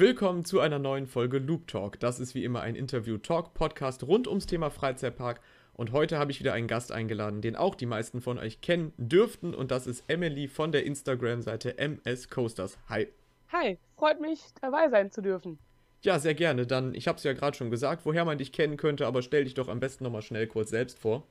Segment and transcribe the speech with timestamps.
[0.00, 2.00] Willkommen zu einer neuen Folge Loop Talk.
[2.00, 5.42] Das ist wie immer ein Interview-Talk-Podcast rund ums Thema Freizeitpark.
[5.74, 8.94] Und heute habe ich wieder einen Gast eingeladen, den auch die meisten von euch kennen
[8.96, 9.54] dürften.
[9.54, 12.78] Und das ist Emily von der Instagram-Seite MS Coasters.
[12.88, 13.08] Hi.
[13.52, 15.58] Hi, freut mich, dabei sein zu dürfen.
[16.00, 16.66] Ja, sehr gerne.
[16.66, 19.44] Dann, ich habe es ja gerade schon gesagt, woher man dich kennen könnte, aber stell
[19.44, 21.24] dich doch am besten nochmal schnell kurz selbst vor.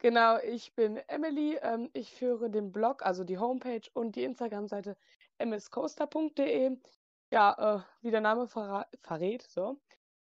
[0.00, 1.58] Genau, ich bin Emily.
[1.62, 4.96] Ähm, ich führe den Blog, also die Homepage und die Instagram-Seite
[5.38, 6.76] mscoaster.de
[7.34, 9.76] ja, äh, wie der Name verrät, so,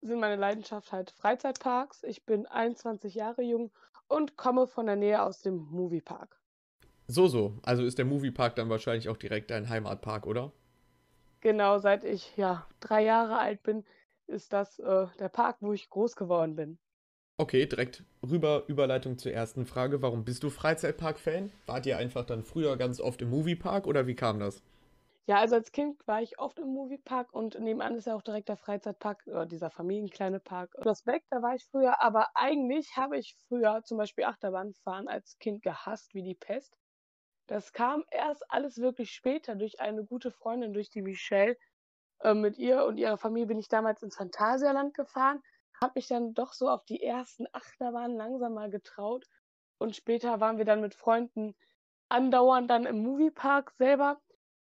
[0.01, 2.03] sind meine Leidenschaft halt Freizeitparks.
[2.03, 3.71] Ich bin 21 Jahre jung
[4.09, 6.37] und komme von der Nähe aus dem Moviepark.
[7.07, 7.57] So, so.
[7.63, 10.51] Also ist der Moviepark dann wahrscheinlich auch direkt dein Heimatpark, oder?
[11.39, 13.85] Genau, seit ich ja drei Jahre alt bin,
[14.27, 16.79] ist das äh, der Park, wo ich groß geworden bin.
[17.37, 20.01] Okay, direkt rüber Überleitung zur ersten Frage.
[20.01, 21.49] Warum bist du Freizeitpark-Fan?
[21.65, 24.61] Wart ihr einfach dann früher ganz oft im Moviepark oder wie kam das?
[25.29, 28.49] Ja, also als Kind war ich oft im Moviepark und nebenan ist ja auch direkt
[28.49, 30.71] der Freizeitpark, oder dieser familienkleine Park.
[30.81, 35.37] Das Beck, da war ich früher, aber eigentlich habe ich früher zum Beispiel Achterbahnfahren als
[35.37, 36.79] Kind gehasst wie die Pest.
[37.45, 41.55] Das kam erst alles wirklich später durch eine gute Freundin, durch die Michelle.
[42.21, 45.43] Äh, mit ihr und ihrer Familie bin ich damals ins Phantasialand gefahren,
[45.79, 49.27] habe mich dann doch so auf die ersten Achterbahnen langsam mal getraut
[49.77, 51.55] und später waren wir dann mit Freunden
[52.09, 54.19] andauernd dann im Moviepark selber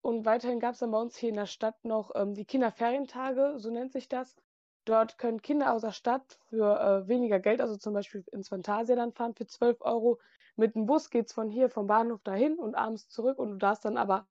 [0.04, 3.56] und weiterhin gab es dann bei uns hier in der Stadt noch ähm, die Kinderferientage,
[3.58, 4.36] so nennt sich das.
[4.84, 9.16] Dort können Kinder aus der Stadt für äh, weniger Geld, also zum Beispiel ins Phantasialand
[9.16, 10.20] fahren für 12 Euro.
[10.58, 13.58] Mit dem Bus geht es von hier vom Bahnhof dahin und abends zurück und du
[13.58, 14.28] darfst dann aber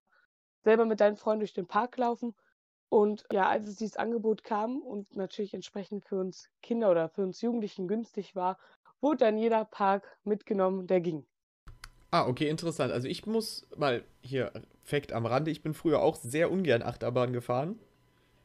[0.62, 2.34] selber mit deinen Freunden durch den Park laufen.
[2.90, 7.22] Und ja, als es dieses Angebot kam und natürlich entsprechend für uns Kinder oder für
[7.22, 8.58] uns Jugendlichen günstig war,
[9.00, 11.26] wurde dann jeder Park mitgenommen, der ging.
[12.12, 12.92] Ah, okay, interessant.
[12.92, 17.32] Also ich muss mal hier Fact am Rande, ich bin früher auch sehr ungern Achterbahn
[17.32, 17.78] gefahren.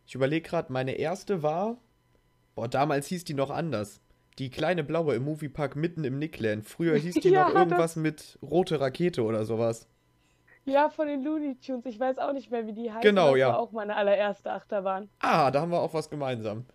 [0.06, 1.78] Ich überlege gerade, meine erste war,
[2.56, 4.00] boah, damals hieß die noch anders.
[4.40, 6.66] Die kleine blaue im Moviepark mitten im Nickland.
[6.66, 8.02] Früher hieß die ja, noch irgendwas das...
[8.02, 9.90] mit rote Rakete oder sowas.
[10.64, 11.86] Ja, von den Looney Tunes.
[11.86, 13.02] Ich weiß auch nicht mehr, wie die heißt.
[13.02, 13.48] Genau, das ja.
[13.48, 15.10] Das war auch meine allererste Achterbahn.
[15.20, 16.66] Ah, da haben wir auch was gemeinsam.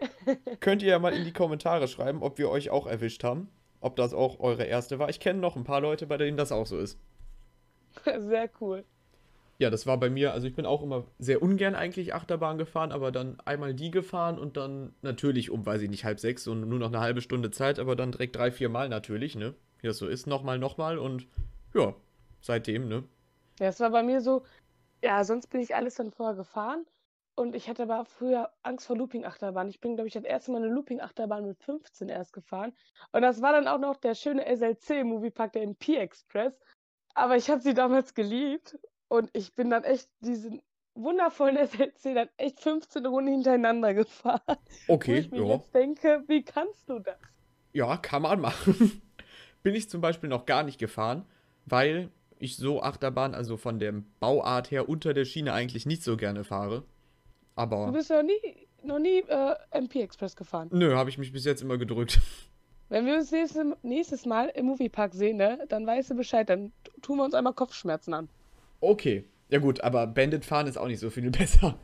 [0.58, 3.48] Könnt ihr ja mal in die Kommentare schreiben, ob wir euch auch erwischt haben
[3.84, 5.08] ob das auch eure erste war.
[5.10, 6.98] Ich kenne noch ein paar Leute, bei denen das auch so ist.
[8.18, 8.84] Sehr cool.
[9.58, 12.90] Ja, das war bei mir, also ich bin auch immer sehr ungern eigentlich Achterbahn gefahren,
[12.90, 16.68] aber dann einmal die gefahren und dann natürlich um, weiß ich nicht, halb sechs und
[16.68, 19.54] nur noch eine halbe Stunde Zeit, aber dann direkt drei, vier Mal natürlich, ne?
[19.80, 21.28] Wie das so ist, nochmal, nochmal und
[21.72, 21.94] ja,
[22.40, 23.04] seitdem, ne?
[23.60, 24.42] Ja, es war bei mir so,
[25.04, 26.84] ja, sonst bin ich alles dann vorher gefahren
[27.36, 29.68] und ich hatte aber früher Angst vor Looping-Achterbahn.
[29.68, 32.72] Ich bin, glaube ich, das erste Mal eine Looping-Achterbahn mit 15 erst gefahren.
[33.12, 36.58] Und das war dann auch noch der schöne SLC-Moviepark, der MP Express.
[37.14, 38.78] Aber ich habe sie damals geliebt.
[39.08, 40.62] Und ich bin dann echt diesen
[40.94, 44.58] wundervollen SLC dann echt 15 Runden hintereinander gefahren.
[44.86, 45.54] Okay, wo ich mir ja.
[45.54, 47.18] jetzt denke, wie kannst du das?
[47.72, 49.02] Ja, kann man machen.
[49.64, 51.26] bin ich zum Beispiel noch gar nicht gefahren,
[51.66, 56.16] weil ich so Achterbahn, also von der Bauart her unter der Schiene eigentlich nicht so
[56.16, 56.84] gerne fahre.
[57.56, 57.86] Aber.
[57.86, 60.68] Du bist ja nie, noch nie äh, MP Express gefahren.
[60.72, 62.20] Nö, habe ich mich bis jetzt immer gedrückt.
[62.88, 66.72] Wenn wir uns nächstes, nächstes Mal im Moviepark sehen, ne, dann weißt du Bescheid, dann
[67.02, 68.28] tun wir uns einmal Kopfschmerzen an.
[68.80, 69.24] Okay.
[69.48, 71.78] Ja gut, aber Bandit fahren ist auch nicht so viel besser.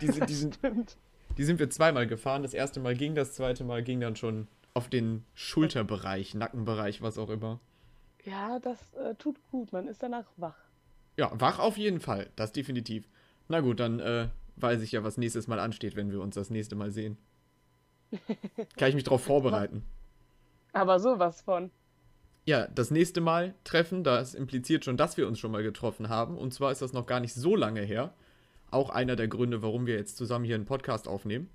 [0.00, 0.58] Die sind, die sind,
[1.36, 2.42] die sind wir zweimal gefahren.
[2.42, 7.18] Das erste Mal ging, das zweite Mal ging dann schon auf den Schulterbereich, Nackenbereich, was
[7.18, 7.60] auch immer.
[8.24, 9.72] Ja, das äh, tut gut.
[9.72, 10.56] Man ist danach wach.
[11.16, 12.30] Ja, wach auf jeden Fall.
[12.36, 13.08] Das definitiv.
[13.48, 14.28] Na gut, dann äh,
[14.60, 17.18] weiß ich ja, was nächstes Mal ansteht, wenn wir uns das nächste Mal sehen.
[18.76, 19.84] Kann ich mich darauf vorbereiten.
[20.72, 21.70] Aber sowas von.
[22.44, 26.38] Ja, das nächste Mal treffen, das impliziert schon, dass wir uns schon mal getroffen haben.
[26.38, 28.14] Und zwar ist das noch gar nicht so lange her.
[28.70, 31.50] Auch einer der Gründe, warum wir jetzt zusammen hier einen Podcast aufnehmen.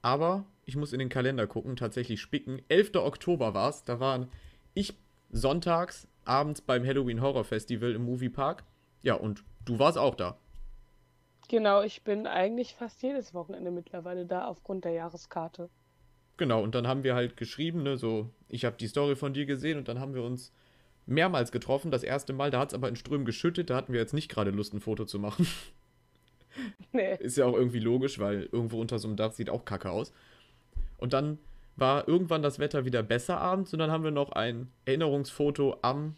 [0.00, 2.60] Aber ich muss in den Kalender gucken, tatsächlich spicken.
[2.68, 2.96] 11.
[2.96, 3.84] Oktober war es.
[3.84, 4.28] Da waren
[4.74, 4.94] ich
[5.30, 8.64] sonntags abends beim Halloween Horror Festival im Moviepark.
[9.02, 10.38] Ja, und du warst auch da.
[11.52, 15.68] Genau, ich bin eigentlich fast jedes Wochenende mittlerweile da aufgrund der Jahreskarte.
[16.38, 19.44] Genau, und dann haben wir halt geschrieben, ne, so, ich habe die Story von dir
[19.44, 20.50] gesehen und dann haben wir uns
[21.04, 21.90] mehrmals getroffen.
[21.90, 24.30] Das erste Mal, da hat es aber in Strömen geschüttet, da hatten wir jetzt nicht
[24.30, 25.46] gerade Lust, ein Foto zu machen.
[26.92, 27.16] Nee.
[27.16, 30.12] Ist ja auch irgendwie logisch, weil irgendwo unter so einem Dach sieht auch kacke aus.
[30.98, 31.38] Und dann
[31.76, 36.14] war irgendwann das Wetter wieder besser abends und dann haben wir noch ein Erinnerungsfoto am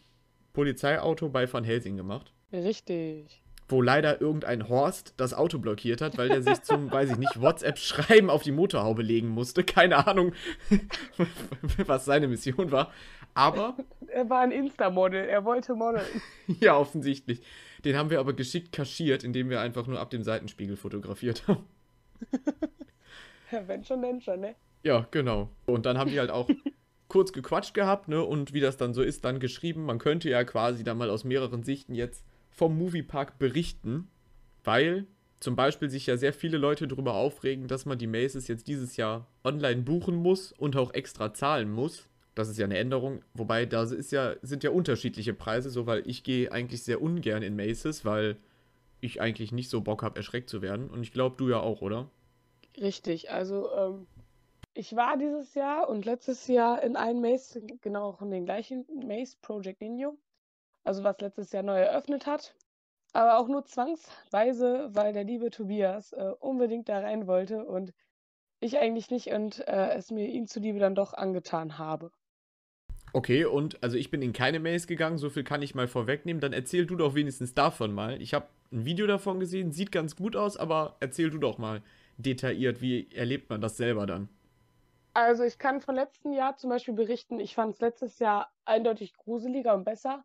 [0.53, 2.33] Polizeiauto bei Van Helsing gemacht.
[2.53, 7.19] Richtig wo leider irgendein Horst das Auto blockiert hat, weil der sich zum, weiß ich
[7.19, 9.65] nicht, WhatsApp-Schreiben auf die Motorhaube legen musste.
[9.65, 10.33] Keine Ahnung,
[11.87, 12.93] was seine Mission war.
[13.35, 13.77] Aber.
[14.09, 16.07] er war ein Insta-Model, er wollte modeln.
[16.61, 17.43] ja, offensichtlich.
[17.85, 21.65] Den haben wir aber geschickt kaschiert, indem wir einfach nur ab dem Seitenspiegel fotografiert haben.
[23.51, 24.55] Wenn schon, denn schon, ne?
[24.85, 25.51] Ja, genau.
[25.67, 26.49] Und dann haben die halt auch
[27.09, 28.23] kurz gequatscht gehabt, ne?
[28.23, 31.25] Und wie das dann so ist, dann geschrieben, man könnte ja quasi da mal aus
[31.25, 34.09] mehreren Sichten jetzt vom Moviepark berichten,
[34.62, 35.06] weil
[35.41, 38.97] zum Beispiel sich ja sehr viele Leute darüber aufregen, dass man die Maces jetzt dieses
[38.97, 42.09] Jahr online buchen muss und auch extra zahlen muss.
[42.35, 46.09] Das ist ja eine Änderung, wobei da ist ja, sind ja unterschiedliche Preise, so weil
[46.09, 48.37] ich gehe eigentlich sehr ungern in Maces, weil
[49.01, 50.89] ich eigentlich nicht so Bock habe, erschreckt zu werden.
[50.89, 52.09] Und ich glaube, du ja auch, oder?
[52.81, 54.06] Richtig, also ähm,
[54.73, 58.87] ich war dieses Jahr und letztes Jahr in einem Maze, genau auch in den gleichen
[59.06, 60.17] Maze Project Nino,
[60.85, 62.55] also was letztes Jahr neu eröffnet hat,
[63.13, 67.93] aber auch nur zwangsweise, weil der liebe Tobias äh, unbedingt da rein wollte und
[68.61, 72.11] ich eigentlich nicht und äh, es mir ihm zuliebe dann doch angetan habe.
[73.13, 76.41] Okay, und also ich bin in keine Maze gegangen, so viel kann ich mal vorwegnehmen.
[76.41, 78.21] Dann erzähl du doch wenigstens davon mal.
[78.21, 81.81] Ich habe ein Video davon gesehen, sieht ganz gut aus, aber erzähl du doch mal
[82.17, 84.29] detailliert, wie erlebt man das selber dann?
[85.13, 89.15] Also ich kann von letzten Jahr zum Beispiel berichten, ich fand es letztes Jahr eindeutig
[89.15, 90.25] gruseliger und besser.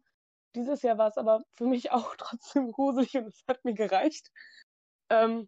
[0.56, 4.32] Dieses Jahr war es aber für mich auch trotzdem gruselig und es hat mir gereicht.
[5.10, 5.48] Ähm,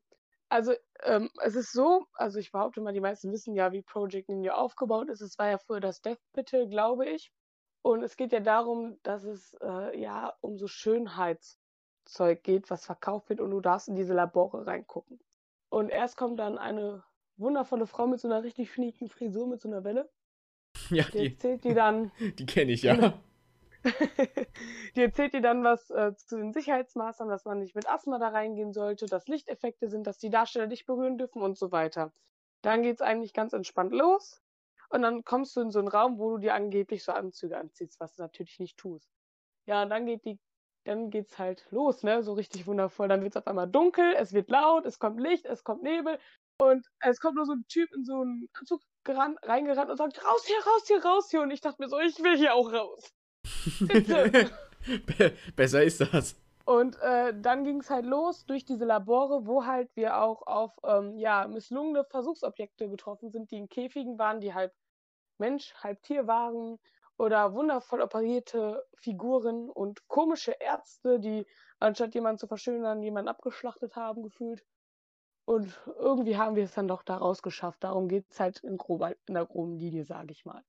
[0.50, 4.28] also ähm, es ist so, also ich behaupte mal, die meisten wissen ja, wie Project
[4.28, 5.22] Ninja aufgebaut ist.
[5.22, 7.32] Es war ja früher das Death Bitte, glaube ich.
[7.84, 13.30] Und es geht ja darum, dass es äh, ja um so Schönheitszeug geht, was verkauft
[13.30, 15.20] wird und du darfst in diese Labore reingucken.
[15.70, 17.04] Und erst kommt dann eine
[17.38, 20.12] wundervolle Frau mit so einer richtig schnieken Frisur, mit so einer Welle.
[20.90, 22.12] Ja, die, die erzählt dir dann.
[22.38, 23.14] Die kenne ich ja.
[24.96, 28.30] die erzählt dir dann was äh, zu den Sicherheitsmaßnahmen, dass man nicht mit Asthma da
[28.30, 32.14] reingehen sollte, dass Lichteffekte sind, dass die Darsteller dich berühren dürfen und so weiter.
[32.62, 34.42] Dann geht es eigentlich ganz entspannt los.
[34.90, 38.00] Und dann kommst du in so einen Raum, wo du dir angeblich so Anzüge anziehst,
[38.00, 39.10] was du natürlich nicht tust.
[39.66, 40.38] Ja, und dann geht die,
[40.84, 42.24] dann geht's halt los, ne?
[42.24, 43.08] So richtig wundervoll.
[43.08, 46.20] Dann wird es auf einmal dunkel, es wird laut, es kommt Licht, es kommt Nebel
[46.60, 50.24] und es kommt nur so ein Typ in so einen Anzug gerannt, reingerannt und sagt,
[50.26, 51.42] raus hier, raus hier, raus hier.
[51.42, 53.14] Und ich dachte mir so, ich will hier auch raus.
[55.56, 56.36] Besser ist das.
[56.66, 60.72] Und äh, dann ging es halt los durch diese Labore, wo halt wir auch auf
[60.84, 64.74] ähm, ja, misslungene Versuchsobjekte getroffen sind, die in Käfigen waren, die halb
[65.38, 66.78] Mensch, halb Tier waren.
[67.18, 71.46] Oder wundervoll operierte Figuren und komische Ärzte, die
[71.80, 74.66] anstatt jemanden zu verschönern, jemanden abgeschlachtet haben, gefühlt.
[75.46, 77.84] Und irgendwie haben wir es dann doch daraus geschafft.
[77.84, 80.64] Darum geht es halt in, grober, in der groben Linie, sage ich mal.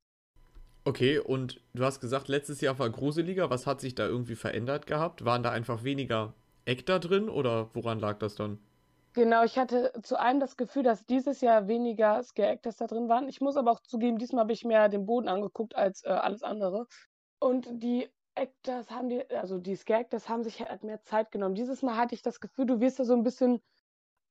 [0.85, 3.51] Okay, und du hast gesagt, letztes Jahr war gruseliger.
[3.51, 5.25] Was hat sich da irgendwie verändert gehabt?
[5.25, 6.35] Waren da einfach weniger
[6.65, 8.59] Eck da drin oder woran lag das dann?
[9.15, 13.29] Genau, ich hatte zu einem das Gefühl, dass dieses Jahr weniger Scare-Actors da drin waren.
[13.29, 16.43] Ich muss aber auch zugeben, diesmal habe ich mehr den Boden angeguckt als äh, alles
[16.43, 16.87] andere.
[17.39, 21.55] Und die Actors haben die, also die Scare-Actors haben sich halt mehr Zeit genommen.
[21.55, 23.61] Dieses Mal hatte ich das Gefühl, du wirst da so ein bisschen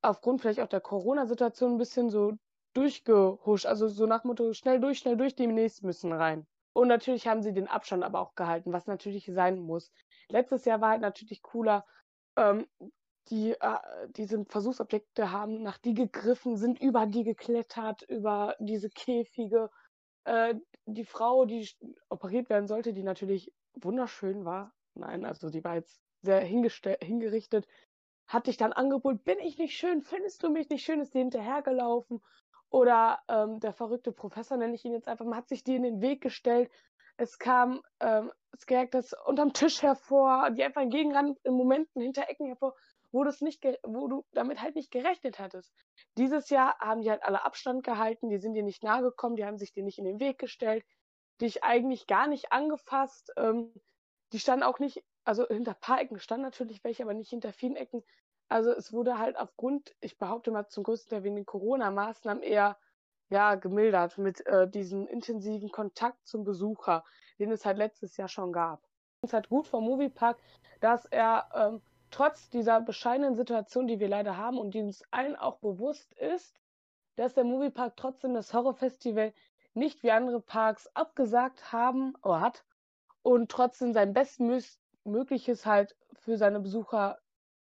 [0.02, 2.34] aufgrund vielleicht auch der Corona-Situation ein bisschen so
[2.72, 3.66] durchgehuscht.
[3.66, 6.46] Also so nach Motto, schnell durch, schnell durch, die nächsten müssen rein.
[6.72, 9.92] Und natürlich haben sie den Abstand aber auch gehalten, was natürlich sein muss.
[10.28, 11.84] Letztes Jahr war halt natürlich cooler.
[12.36, 12.66] Ähm,
[13.28, 13.78] die, äh,
[14.16, 19.70] diese Versuchsobjekte haben nach die gegriffen, sind über die geklettert, über diese Käfige.
[20.24, 20.54] Äh,
[20.86, 21.68] die Frau, die
[22.08, 24.74] operiert werden sollte, die natürlich wunderschön war.
[24.94, 27.66] Nein, also die war jetzt sehr hingerichtet,
[28.26, 31.20] hat dich dann angeboten, bin ich nicht schön, findest du mich nicht schön, ist dir
[31.20, 32.22] hinterhergelaufen.
[32.72, 35.82] Oder ähm, der verrückte Professor, nenne ich ihn jetzt einfach mal, hat sich dir in
[35.82, 36.70] den Weg gestellt.
[37.18, 38.32] Es kam ähm,
[38.90, 42.74] das unterm Tisch hervor, die einfach entgegenran in Momenten hinter Ecken hervor,
[43.10, 45.70] wo, nicht wo du damit halt nicht gerechnet hattest.
[46.16, 49.44] Dieses Jahr haben die halt alle Abstand gehalten, die sind dir nicht nahe gekommen, die
[49.44, 50.82] haben sich dir nicht in den Weg gestellt,
[51.42, 53.34] dich eigentlich gar nicht angefasst.
[53.36, 53.74] Ähm,
[54.32, 57.52] die standen auch nicht, also hinter ein paar Ecken standen natürlich welche, aber nicht hinter
[57.52, 58.02] vielen Ecken.
[58.52, 62.76] Also es wurde halt aufgrund, ich behaupte mal zum größten Teil wegen den Corona-Maßnahmen eher
[63.30, 67.02] ja, gemildert mit äh, diesem intensiven Kontakt zum Besucher,
[67.38, 68.86] den es halt letztes Jahr schon gab.
[69.22, 70.36] Es halt gut vom Moviepark,
[70.80, 71.80] dass er ähm,
[72.10, 76.60] trotz dieser bescheidenen Situation, die wir leider haben und die uns allen auch bewusst ist,
[77.16, 79.32] dass der Moviepark trotzdem das Horrorfestival
[79.72, 82.66] nicht wie andere Parks abgesagt haben oder hat
[83.22, 87.21] und trotzdem sein Bestmögliches halt für seine Besucher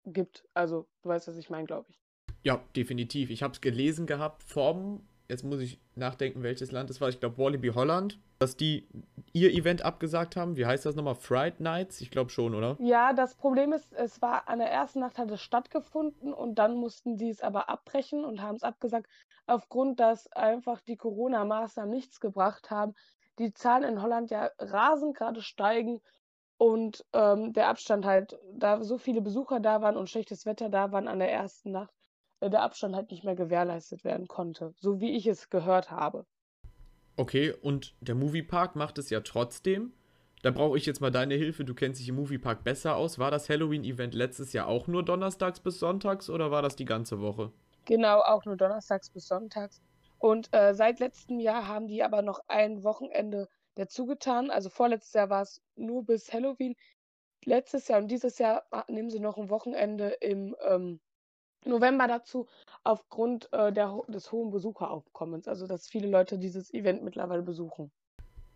[0.06, 0.48] gibt.
[0.54, 2.00] Also, du weißt, was ich meine, glaube ich.
[2.44, 3.30] Ja, definitiv.
[3.30, 7.10] Ich habe es gelesen gehabt vom, jetzt muss ich nachdenken, welches Land es war.
[7.10, 8.88] Ich glaube, Wallaby Holland, dass die
[9.32, 10.58] ihr Event abgesagt haben.
[10.58, 11.16] Wie heißt das nochmal?
[11.16, 12.02] Fright Nights?
[12.02, 12.76] Ich glaube schon, oder?
[12.80, 16.76] Ja, das Problem ist, es war an der ersten Nacht hat es stattgefunden und dann
[16.76, 19.08] mussten sie es aber abbrechen und haben es abgesagt,
[19.48, 22.94] aufgrund, dass einfach die Corona-Maßnahmen nichts gebracht haben.
[23.40, 26.02] die Zahlen in Holland ja rasend gerade steigen
[26.58, 30.92] und ähm, der Abstand halt, da so viele Besucher da waren und schlechtes Wetter da
[30.92, 31.94] waren an der ersten Nacht,
[32.40, 36.26] äh, der Abstand halt nicht mehr gewährleistet werden konnte, so wie ich es gehört habe.
[37.16, 39.94] Okay, und der Moviepark macht es ja trotzdem.
[40.42, 41.64] Da brauche ich jetzt mal deine Hilfe.
[41.64, 43.18] Du kennst dich im Moviepark besser aus.
[43.18, 47.22] War das Halloween-Event letztes Jahr auch nur donnerstags bis sonntags oder war das die ganze
[47.22, 47.52] Woche?
[47.86, 49.82] Genau, auch nur donnerstags bis sonntags.
[50.18, 54.50] Und äh, seit letztem Jahr haben die aber noch ein Wochenende dazugetan.
[54.50, 56.76] Also vorletztes Jahr war es nur bis Halloween.
[57.46, 61.00] Letztes Jahr und dieses Jahr nehmen sie noch ein Wochenende im ähm,
[61.66, 62.48] November dazu,
[62.84, 65.48] aufgrund äh, der, des hohen Besucheraufkommens.
[65.48, 67.92] Also, dass viele Leute dieses Event mittlerweile besuchen.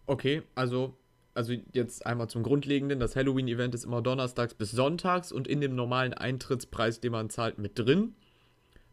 [0.06, 0.94] Okay, also,
[1.34, 3.00] also jetzt einmal zum Grundlegenden.
[3.00, 7.58] Das Halloween-Event ist immer donnerstags bis sonntags und in dem normalen Eintrittspreis, den man zahlt,
[7.58, 8.16] mit drin.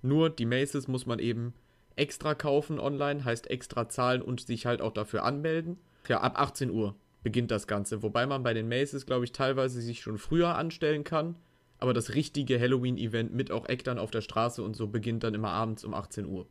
[0.03, 1.55] Nur die Maces muss man eben
[1.97, 5.79] extra kaufen online, heißt extra zahlen und sich halt auch dafür anmelden.
[6.09, 8.03] Ja, ab 18 Uhr beginnt das Ganze.
[8.03, 11.37] Wobei man bei den Maces, glaube ich, teilweise sich schon früher anstellen kann.
[11.79, 15.51] Aber das richtige Halloween-Event mit auch Eckern auf der Straße und so beginnt dann immer
[15.51, 16.47] abends um 18 Uhr.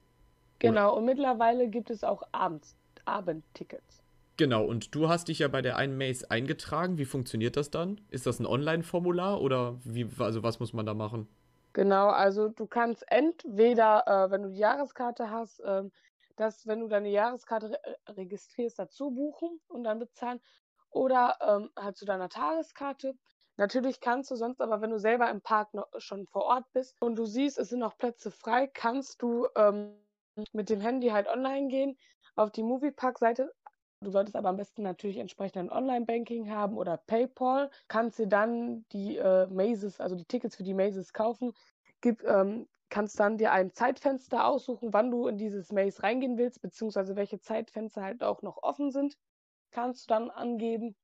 [0.60, 0.98] Genau, Oder?
[0.98, 4.04] und mittlerweile gibt es auch abends, Abendtickets.
[4.38, 6.98] Genau, und du hast dich ja bei der einen Maze eingetragen.
[6.98, 8.02] Wie funktioniert das dann?
[8.10, 11.28] Ist das ein Online-Formular oder wie, also was muss man da machen?
[11.74, 15.84] Genau, also du kannst entweder, äh, wenn du die Jahreskarte hast, äh,
[16.36, 20.42] das, wenn du deine Jahreskarte re äh, registrierst, dazu buchen und dann bezahlen.
[20.90, 23.16] Oder ähm, halt zu deiner Tageskarte.
[23.58, 26.96] Natürlich kannst du sonst, aber wenn du selber im Park noch, schon vor Ort bist
[27.02, 29.96] und du siehst, es sind noch Plätze frei, kannst du ähm,
[30.52, 31.98] mit dem Handy halt online gehen
[32.36, 33.52] auf die Moviepark-Seite
[34.04, 37.72] Du solltest aber am besten natürlich entsprechend ein Online-Banking haben oder PayPal.
[37.88, 41.54] Kannst dir dann die äh, Mazes, also die Tickets für die Mazes kaufen.
[42.02, 46.62] Gib, ähm, kannst dann dir ein Zeitfenster aussuchen, wann du in dieses Maze reingehen willst,
[46.62, 49.18] beziehungsweise welche Zeitfenster halt auch noch offen sind.
[49.72, 50.96] Kannst du dann angeben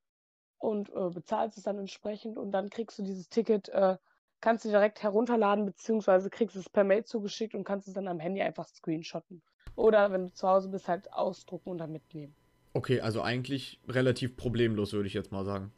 [0.59, 3.97] und äh, bezahlst es dann entsprechend und dann kriegst du dieses Ticket, äh,
[4.39, 8.19] kannst du direkt herunterladen, beziehungsweise kriegst es per Mail zugeschickt und kannst es dann am
[8.19, 9.41] Handy einfach screenshotten.
[9.75, 12.35] Oder wenn du zu Hause bist, halt ausdrucken und dann mitnehmen.
[12.73, 15.73] Okay, also eigentlich relativ problemlos, würde ich jetzt mal sagen.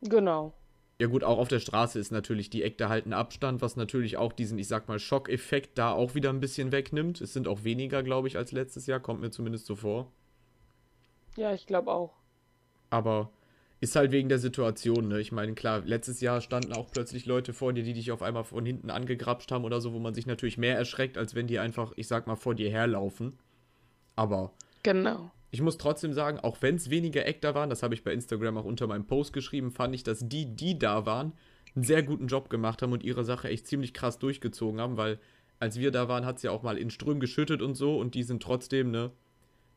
[0.00, 0.54] Genau.
[0.98, 4.32] Ja gut, auch auf der Straße ist natürlich die Eckte halten Abstand, was natürlich auch
[4.32, 7.20] diesen, ich sag mal, Schockeffekt da auch wieder ein bisschen wegnimmt.
[7.20, 10.10] Es sind auch weniger, glaube ich, als letztes Jahr, kommt mir zumindest so vor.
[11.36, 12.14] Ja, ich glaube auch.
[12.88, 13.30] Aber
[13.80, 15.20] ist halt wegen der Situation, ne?
[15.20, 18.44] Ich meine, klar, letztes Jahr standen auch plötzlich Leute vor dir, die dich auf einmal
[18.44, 21.58] von hinten angegrapscht haben oder so, wo man sich natürlich mehr erschreckt, als wenn die
[21.58, 23.38] einfach, ich sag mal, vor dir herlaufen.
[24.14, 24.54] Aber.
[24.82, 25.30] Genau.
[25.56, 28.58] Ich muss trotzdem sagen, auch wenn es weniger Actor waren, das habe ich bei Instagram
[28.58, 31.32] auch unter meinem Post geschrieben, fand ich, dass die, die da waren,
[31.74, 35.18] einen sehr guten Job gemacht haben und ihre Sache echt ziemlich krass durchgezogen haben, weil
[35.58, 38.14] als wir da waren, hat es ja auch mal in Strömen geschüttet und so und
[38.14, 39.12] die sind trotzdem, ne,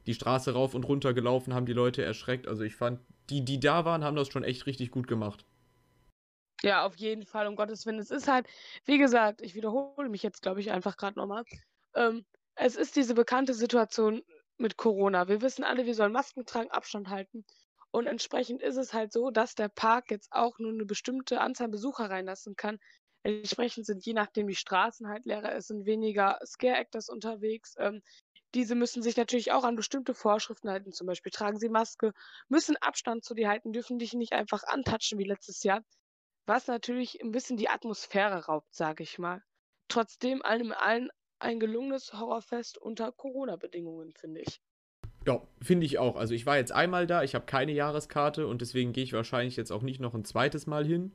[0.06, 2.46] die Straße rauf und runter gelaufen, haben die Leute erschreckt.
[2.46, 5.46] Also ich fand, die, die da waren, haben das schon echt richtig gut gemacht.
[6.62, 8.00] Ja, auf jeden Fall, um Gottes Willen.
[8.00, 8.48] Es ist halt,
[8.84, 11.46] wie gesagt, ich wiederhole mich jetzt, glaube ich, einfach gerade nochmal.
[11.96, 14.22] Ähm, es ist diese bekannte Situation,
[14.60, 15.28] mit Corona.
[15.28, 17.46] Wir wissen alle, wir sollen Masken tragen, Abstand halten.
[17.92, 21.70] Und entsprechend ist es halt so, dass der Park jetzt auch nur eine bestimmte Anzahl
[21.70, 22.80] Besucher reinlassen kann.
[23.24, 27.76] Entsprechend sind je nachdem die Straßen halt leerer, es sind weniger Scare-Actors unterwegs.
[27.78, 28.02] Ähm,
[28.54, 30.92] diese müssen sich natürlich auch an bestimmte Vorschriften halten.
[30.92, 32.14] Zum Beispiel tragen sie Maske,
[32.48, 35.84] müssen Abstand zu dir halten, dürfen dich nicht einfach antatschen wie letztes Jahr.
[36.46, 39.44] Was natürlich ein bisschen die Atmosphäre raubt, sage ich mal.
[39.88, 44.62] Trotzdem, allem allen ein gelungenes Horrorfest unter Corona-Bedingungen, finde ich.
[45.26, 46.16] Ja, finde ich auch.
[46.16, 49.56] Also ich war jetzt einmal da, ich habe keine Jahreskarte und deswegen gehe ich wahrscheinlich
[49.58, 51.12] jetzt auch nicht noch ein zweites Mal hin.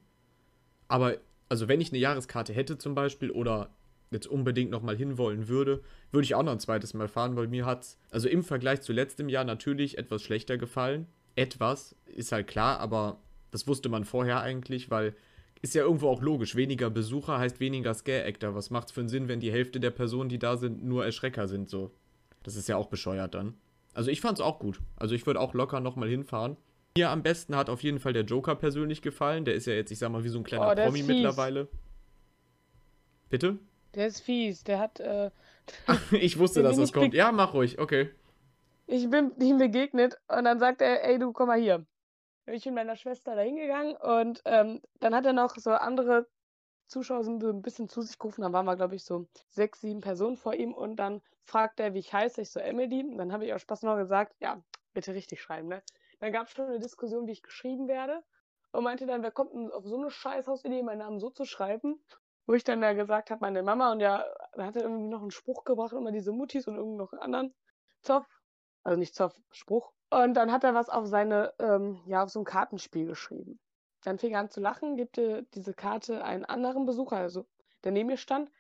[0.89, 1.17] Aber,
[1.49, 3.71] also wenn ich eine Jahreskarte hätte zum Beispiel oder
[4.11, 7.49] jetzt unbedingt noch mal hinwollen würde, würde ich auch noch ein zweites Mal fahren, weil
[7.49, 11.07] mir hat es, also im Vergleich zu letztem Jahr natürlich etwas schlechter gefallen.
[11.35, 13.19] Etwas, ist halt klar, aber
[13.51, 15.17] das wusste man vorher eigentlich, weil
[15.65, 16.57] ist ja irgendwo auch logisch.
[16.57, 18.55] Weniger Besucher heißt weniger Scare-Actor.
[18.55, 21.49] Was macht's für einen Sinn, wenn die Hälfte der Personen, die da sind, nur Erschrecker
[21.49, 21.91] sind, so?
[22.43, 23.55] Das ist ja auch bescheuert dann.
[23.95, 24.81] Also ich fand's auch gut.
[24.97, 26.59] Also ich würde auch locker nochmal hinfahren.
[26.99, 29.47] Mir am besten hat auf jeden Fall der Joker persönlich gefallen.
[29.47, 31.69] Der ist ja jetzt, ich sag mal, wie so ein kleiner oh, Promi mittlerweile.
[33.31, 33.59] Bitte?
[33.95, 34.65] Der ist fies.
[34.65, 35.01] Der hat.
[35.01, 35.31] Äh,
[36.11, 37.15] ich wusste, dass das kommt.
[37.15, 38.11] Ja, mach ruhig, okay.
[38.87, 41.87] Ich bin ihm begegnet und dann sagt er, ey, du komm mal hier
[42.45, 46.27] bin ich mit meiner Schwester da hingegangen und ähm, dann hat er noch so andere
[46.87, 48.43] Zuschauer so ein bisschen zu sich gerufen.
[48.43, 51.95] Dann waren wir, glaube ich, so sechs, sieben Personen vor ihm und dann fragt er,
[51.95, 52.43] wie ich heiße.
[52.43, 53.03] Ich so, Emily.
[53.03, 55.83] Und dann habe ich auch Spaß noch gesagt, ja, bitte richtig schreiben, ne?
[56.21, 58.23] Dann gab es schon eine Diskussion, wie ich geschrieben werde
[58.73, 62.03] und meinte dann, wer kommt denn auf so eine Scheißhausidee, meinen Namen so zu schreiben?
[62.47, 65.23] Wo ich dann ja gesagt habe, meine Mama und ja, da hat er irgendwie noch
[65.23, 67.55] einen Spruch gebracht, immer diese Mutis und irgendwie noch einen anderen
[68.03, 68.27] Zoff.
[68.83, 69.94] Also nicht Zoff, Spruch.
[70.11, 73.59] Und dann hat er was auf seine, ähm, ja, auf so ein Kartenspiel geschrieben.
[74.05, 77.47] Dann fing er an zu lachen, lebte diese Karte einen anderen Besucher, also
[77.83, 78.51] der neben mir stand,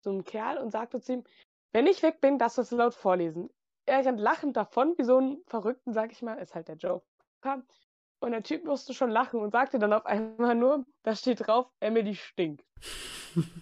[0.00, 1.24] so ein Kerl, und sagte zu ihm,
[1.72, 3.50] wenn ich weg bin, darfst du es laut vorlesen.
[3.86, 7.04] Er rennt lachend davon, wie so ein Verrückten, sag ich mal, ist halt der Joker.
[8.20, 11.66] Und der Typ musste schon lachen und sagte dann auf einmal nur, da steht drauf,
[11.80, 12.64] Emily stinkt.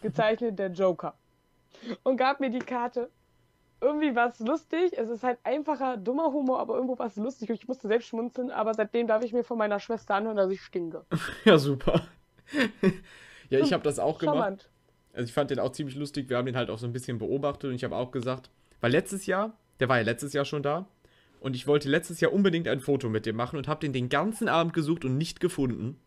[0.02, 1.18] Gezeichnet der Joker.
[2.04, 3.10] Und gab mir die Karte.
[3.82, 4.92] Irgendwie war es lustig.
[4.96, 7.50] Es ist halt einfacher, dummer Humor, aber irgendwo war es lustig.
[7.50, 10.50] Und ich musste selbst schmunzeln, aber seitdem darf ich mir von meiner Schwester anhören, dass
[10.50, 11.04] ich stinke.
[11.44, 12.06] Ja, super.
[13.50, 14.36] ja, ich habe das auch gemacht.
[14.36, 14.70] Charmant.
[15.12, 16.30] Also ich fand den auch ziemlich lustig.
[16.30, 18.92] Wir haben den halt auch so ein bisschen beobachtet und ich habe auch gesagt, weil
[18.92, 20.86] letztes Jahr, der war ja letztes Jahr schon da,
[21.40, 24.08] und ich wollte letztes Jahr unbedingt ein Foto mit dem machen und habe den den
[24.08, 25.98] ganzen Abend gesucht und nicht gefunden.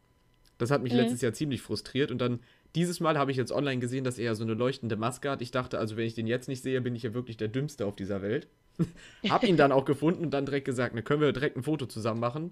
[0.57, 0.99] Das hat mich mhm.
[0.99, 2.39] letztes Jahr ziemlich frustriert und dann
[2.75, 5.41] dieses Mal habe ich jetzt online gesehen, dass er so eine leuchtende Maske hat.
[5.41, 7.85] Ich dachte also, wenn ich den jetzt nicht sehe, bin ich ja wirklich der Dümmste
[7.85, 8.47] auf dieser Welt.
[9.29, 11.85] hab ihn dann auch gefunden und dann direkt gesagt, ne, können wir direkt ein Foto
[11.85, 12.51] zusammen machen.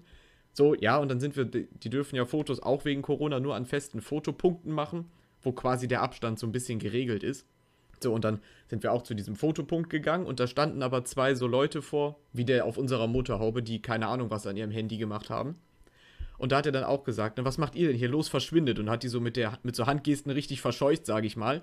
[0.52, 3.66] So, ja, und dann sind wir, die dürfen ja Fotos auch wegen Corona nur an
[3.66, 5.10] festen Fotopunkten machen,
[5.42, 7.46] wo quasi der Abstand so ein bisschen geregelt ist.
[8.00, 11.34] So, und dann sind wir auch zu diesem Fotopunkt gegangen und da standen aber zwei
[11.34, 14.96] so Leute vor, wie der auf unserer Motorhaube, die keine Ahnung was an ihrem Handy
[14.96, 15.56] gemacht haben.
[16.44, 18.10] Und da hat er dann auch gesagt, was macht ihr denn hier?
[18.10, 18.78] Los, verschwindet.
[18.78, 21.62] Und hat die so mit, der, mit so Handgesten richtig verscheucht, sage ich mal.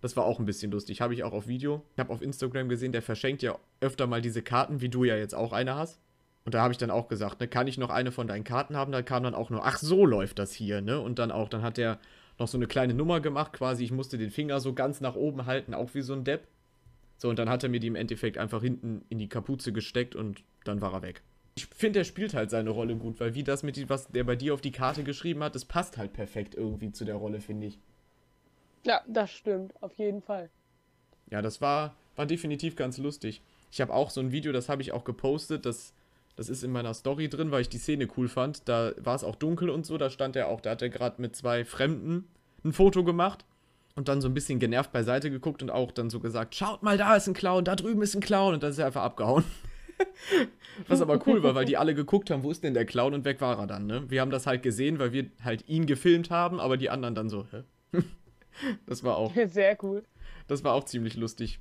[0.00, 1.00] Das war auch ein bisschen lustig.
[1.00, 1.84] Habe ich auch auf Video.
[1.94, 5.14] Ich habe auf Instagram gesehen, der verschenkt ja öfter mal diese Karten, wie du ja
[5.14, 6.00] jetzt auch eine hast.
[6.44, 8.76] Und da habe ich dann auch gesagt, ne, kann ich noch eine von deinen Karten
[8.76, 8.90] haben?
[8.90, 10.98] Da kam dann auch nur, ach, so läuft das hier, ne?
[10.98, 12.00] Und dann auch, dann hat er
[12.36, 13.84] noch so eine kleine Nummer gemacht, quasi.
[13.84, 16.48] Ich musste den Finger so ganz nach oben halten, auch wie so ein Depp.
[17.16, 20.16] So, und dann hat er mir die im Endeffekt einfach hinten in die Kapuze gesteckt
[20.16, 21.22] und dann war er weg
[21.54, 24.36] ich finde, er spielt halt seine Rolle gut, weil wie das mit, was der bei
[24.36, 27.66] dir auf die Karte geschrieben hat, das passt halt perfekt irgendwie zu der Rolle, finde
[27.66, 27.78] ich.
[28.84, 30.50] Ja, das stimmt, auf jeden Fall.
[31.30, 33.42] Ja, das war, war definitiv ganz lustig.
[33.70, 35.92] Ich habe auch so ein Video, das habe ich auch gepostet, das,
[36.36, 38.68] das ist in meiner Story drin, weil ich die Szene cool fand.
[38.68, 41.20] Da war es auch dunkel und so, da stand er auch, da hat er gerade
[41.20, 42.26] mit zwei Fremden
[42.64, 43.44] ein Foto gemacht
[43.96, 46.96] und dann so ein bisschen genervt beiseite geguckt und auch dann so gesagt, schaut mal,
[46.96, 49.44] da ist ein Clown, da drüben ist ein Clown und dann ist er einfach abgehauen.
[50.88, 53.24] Was aber cool war, weil die alle geguckt haben, wo ist denn der Clown und
[53.24, 54.04] weg war er dann, ne?
[54.08, 57.28] Wir haben das halt gesehen, weil wir halt ihn gefilmt haben, aber die anderen dann
[57.28, 57.62] so, hä?
[58.86, 59.32] Das war auch.
[59.46, 60.04] Sehr cool.
[60.46, 61.60] Das war auch ziemlich lustig.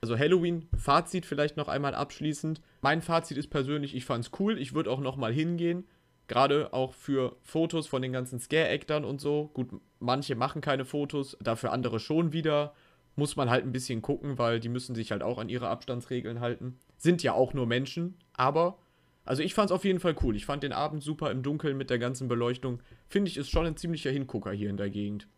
[0.00, 2.60] Also Halloween, Fazit vielleicht noch einmal abschließend.
[2.82, 4.58] Mein Fazit ist persönlich, ich fand's cool.
[4.58, 5.86] Ich würde auch noch mal hingehen.
[6.26, 9.50] Gerade auch für Fotos von den ganzen Scare-Actern und so.
[9.54, 9.68] Gut,
[10.00, 12.74] manche machen keine Fotos, dafür andere schon wieder.
[13.16, 16.40] Muss man halt ein bisschen gucken, weil die müssen sich halt auch an ihre Abstandsregeln
[16.40, 18.78] halten sind ja auch nur Menschen, aber
[19.24, 20.34] also ich fand es auf jeden Fall cool.
[20.36, 22.80] Ich fand den Abend super im Dunkeln mit der ganzen Beleuchtung.
[23.08, 25.28] Finde ich, ist schon ein ziemlicher Hingucker hier in der Gegend.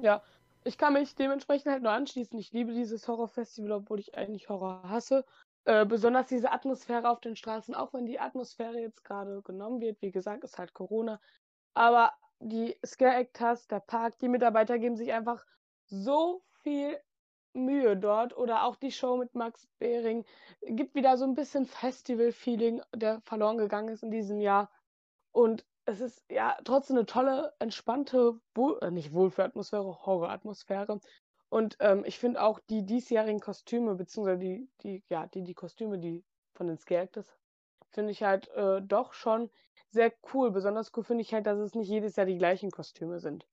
[0.00, 0.22] Ja,
[0.64, 2.38] ich kann mich dementsprechend halt nur anschließen.
[2.38, 5.24] Ich liebe dieses Horrorfestival, obwohl ich eigentlich Horror hasse.
[5.64, 10.00] Äh, besonders diese Atmosphäre auf den Straßen, auch wenn die Atmosphäre jetzt gerade genommen wird.
[10.00, 11.20] Wie gesagt, ist halt Corona.
[11.74, 15.44] Aber die Scare Actors, der Park, die Mitarbeiter geben sich einfach
[15.86, 16.98] so viel
[17.54, 20.24] Mühe dort oder auch die Show mit Max Behring
[20.62, 24.70] gibt wieder so ein bisschen Festival-Feeling, der verloren gegangen ist in diesem Jahr.
[25.32, 31.00] Und es ist ja trotzdem eine tolle, entspannte, Wohl äh, nicht Wohlfühlatmosphäre, Horroratmosphäre.
[31.48, 35.98] Und ähm, ich finde auch die diesjährigen Kostüme, beziehungsweise die, die, ja, die, die Kostüme,
[35.98, 37.08] die von den Scare
[37.90, 39.50] finde ich halt äh, doch schon
[39.90, 40.50] sehr cool.
[40.50, 43.46] Besonders cool finde ich halt, dass es nicht jedes Jahr die gleichen Kostüme sind.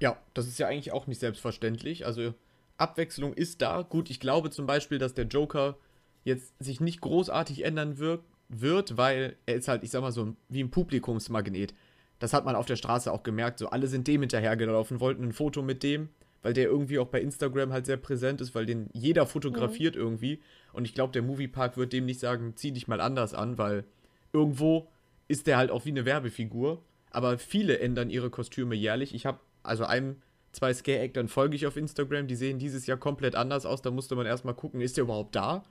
[0.00, 2.06] Ja, das ist ja eigentlich auch nicht selbstverständlich.
[2.06, 2.34] Also
[2.78, 3.82] Abwechslung ist da.
[3.82, 5.76] Gut, ich glaube zum Beispiel, dass der Joker
[6.24, 10.34] jetzt sich nicht großartig ändern wird, wird, weil er ist halt, ich sag mal so,
[10.48, 11.74] wie ein Publikumsmagnet.
[12.18, 13.58] Das hat man auf der Straße auch gemerkt.
[13.58, 16.08] So, alle sind dem hinterhergelaufen, wollten ein Foto mit dem,
[16.42, 20.02] weil der irgendwie auch bei Instagram halt sehr präsent ist, weil den jeder fotografiert mhm.
[20.02, 20.40] irgendwie.
[20.72, 23.84] Und ich glaube, der Moviepark wird dem nicht sagen, zieh dich mal anders an, weil
[24.32, 24.88] irgendwo
[25.28, 26.82] ist der halt auch wie eine Werbefigur.
[27.10, 29.14] Aber viele ändern ihre Kostüme jährlich.
[29.14, 30.16] Ich habe also einem
[30.58, 33.80] zwei Scare-Actern folge ich auf Instagram, die sehen dieses Jahr komplett anders aus.
[33.80, 35.62] Da musste man erstmal gucken, ist der überhaupt da?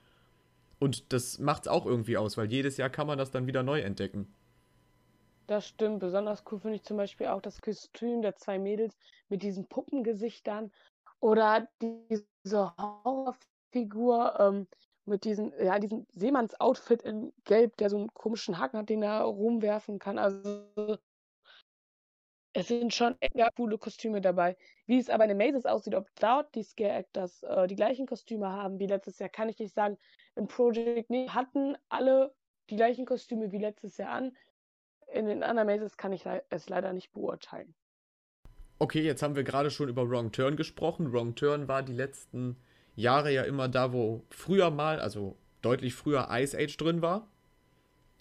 [0.79, 3.63] Und das macht es auch irgendwie aus, weil jedes Jahr kann man das dann wieder
[3.63, 4.33] neu entdecken.
[5.47, 5.99] Das stimmt.
[5.99, 8.95] Besonders cool finde ich zum Beispiel auch das Kostüm der zwei Mädels
[9.29, 10.71] mit diesen Puppengesichtern
[11.19, 14.67] oder diese Horrorfigur ähm,
[15.05, 19.21] mit diesem, ja, diesem Seemannsoutfit in Gelb, der so einen komischen Haken hat, den er
[19.21, 20.17] rumwerfen kann.
[20.17, 20.65] Also
[22.57, 24.57] es sind schon eher coole Kostüme dabei.
[24.87, 28.07] Wie es aber in den Mazes aussieht, ob dort die Scare Actors äh, die gleichen
[28.07, 29.95] Kostüme haben wie letztes Jahr, kann ich nicht sagen.
[30.35, 32.33] Im Project nee, hatten alle
[32.71, 34.35] die gleichen Kostüme wie letztes Jahr an.
[35.13, 37.75] In den anderen Mazes kann ich es leider nicht beurteilen.
[38.79, 41.13] Okay, jetzt haben wir gerade schon über Wrong Turn gesprochen.
[41.13, 42.57] Wrong Turn war die letzten
[42.95, 47.29] Jahre ja immer da, wo früher mal, also deutlich früher Ice Age drin war.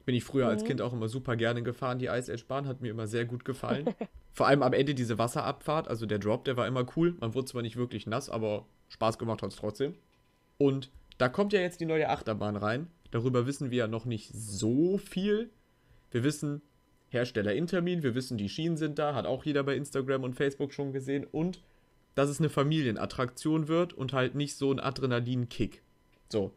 [0.06, 0.50] Bin ich früher mhm.
[0.50, 1.98] als Kind auch immer super gerne gefahren.
[1.98, 3.92] Die Ice Edge Bahn hat mir immer sehr gut gefallen.
[4.32, 7.14] Vor allem am Ende diese Wasserabfahrt, also der Drop, der war immer cool.
[7.20, 9.94] Man wurde zwar nicht wirklich nass, aber Spaß gemacht hat es trotzdem.
[10.58, 12.86] Und da kommt ja jetzt die neue Achterbahn rein.
[13.10, 15.50] Darüber wissen wir ja noch nicht so viel.
[16.10, 16.62] Wir wissen,
[17.08, 20.72] Hersteller Intermin, wir wissen, die Schienen sind da, hat auch jeder bei Instagram und Facebook
[20.72, 21.24] schon gesehen.
[21.24, 21.62] Und
[22.14, 25.82] dass es eine Familienattraktion wird und halt nicht so ein Adrenalin-Kick.
[26.30, 26.52] So.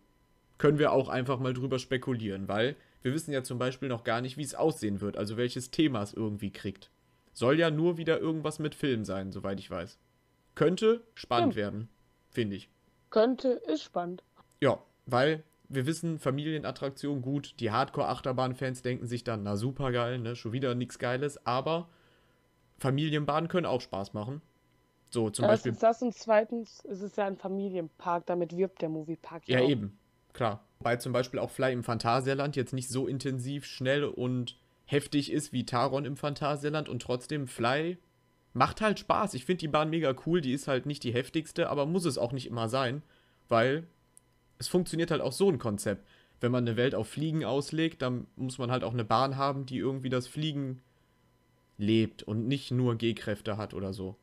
[0.58, 4.22] Können wir auch einfach mal drüber spekulieren, weil wir wissen ja zum Beispiel noch gar
[4.22, 6.92] nicht, wie es aussehen wird, also welches Thema es irgendwie kriegt.
[7.34, 9.98] Soll ja nur wieder irgendwas mit Film sein, soweit ich weiß.
[10.56, 11.62] Könnte spannend hm.
[11.62, 11.90] werden,
[12.30, 12.70] finde ich.
[13.10, 14.24] Könnte, ist spannend.
[14.60, 17.56] Ja, weil wir wissen, Familienattraktion gut.
[17.60, 20.36] Die Hardcore-Achterbahn-Fans denken sich dann, na super geil, ne?
[20.36, 21.46] Schon wieder nichts Geiles.
[21.46, 21.90] Aber
[22.80, 24.42] Familienbahnen können auch Spaß machen.
[25.12, 25.88] So, zum Erstens Beispiel.
[25.88, 29.60] das und zweitens ist es ja ein Familienpark, damit wirbt der Moviepark ja.
[29.60, 29.70] Ja, auch.
[29.70, 29.98] eben,
[30.34, 30.64] klar.
[30.82, 35.52] Weil zum Beispiel auch Fly im Phantasialand jetzt nicht so intensiv, schnell und heftig ist
[35.52, 37.98] wie Taron im Phantasialand und trotzdem Fly
[38.54, 39.34] macht halt Spaß.
[39.34, 42.18] Ich finde die Bahn mega cool, die ist halt nicht die heftigste, aber muss es
[42.18, 43.04] auch nicht immer sein,
[43.48, 43.88] weil
[44.58, 46.08] es funktioniert halt auch so ein Konzept.
[46.42, 49.66] Wenn man eine Welt auf Fliegen auslegt, dann muss man halt auch eine Bahn haben,
[49.66, 50.82] die irgendwie das Fliegen
[51.78, 54.16] lebt und nicht nur G-Kräfte hat oder so.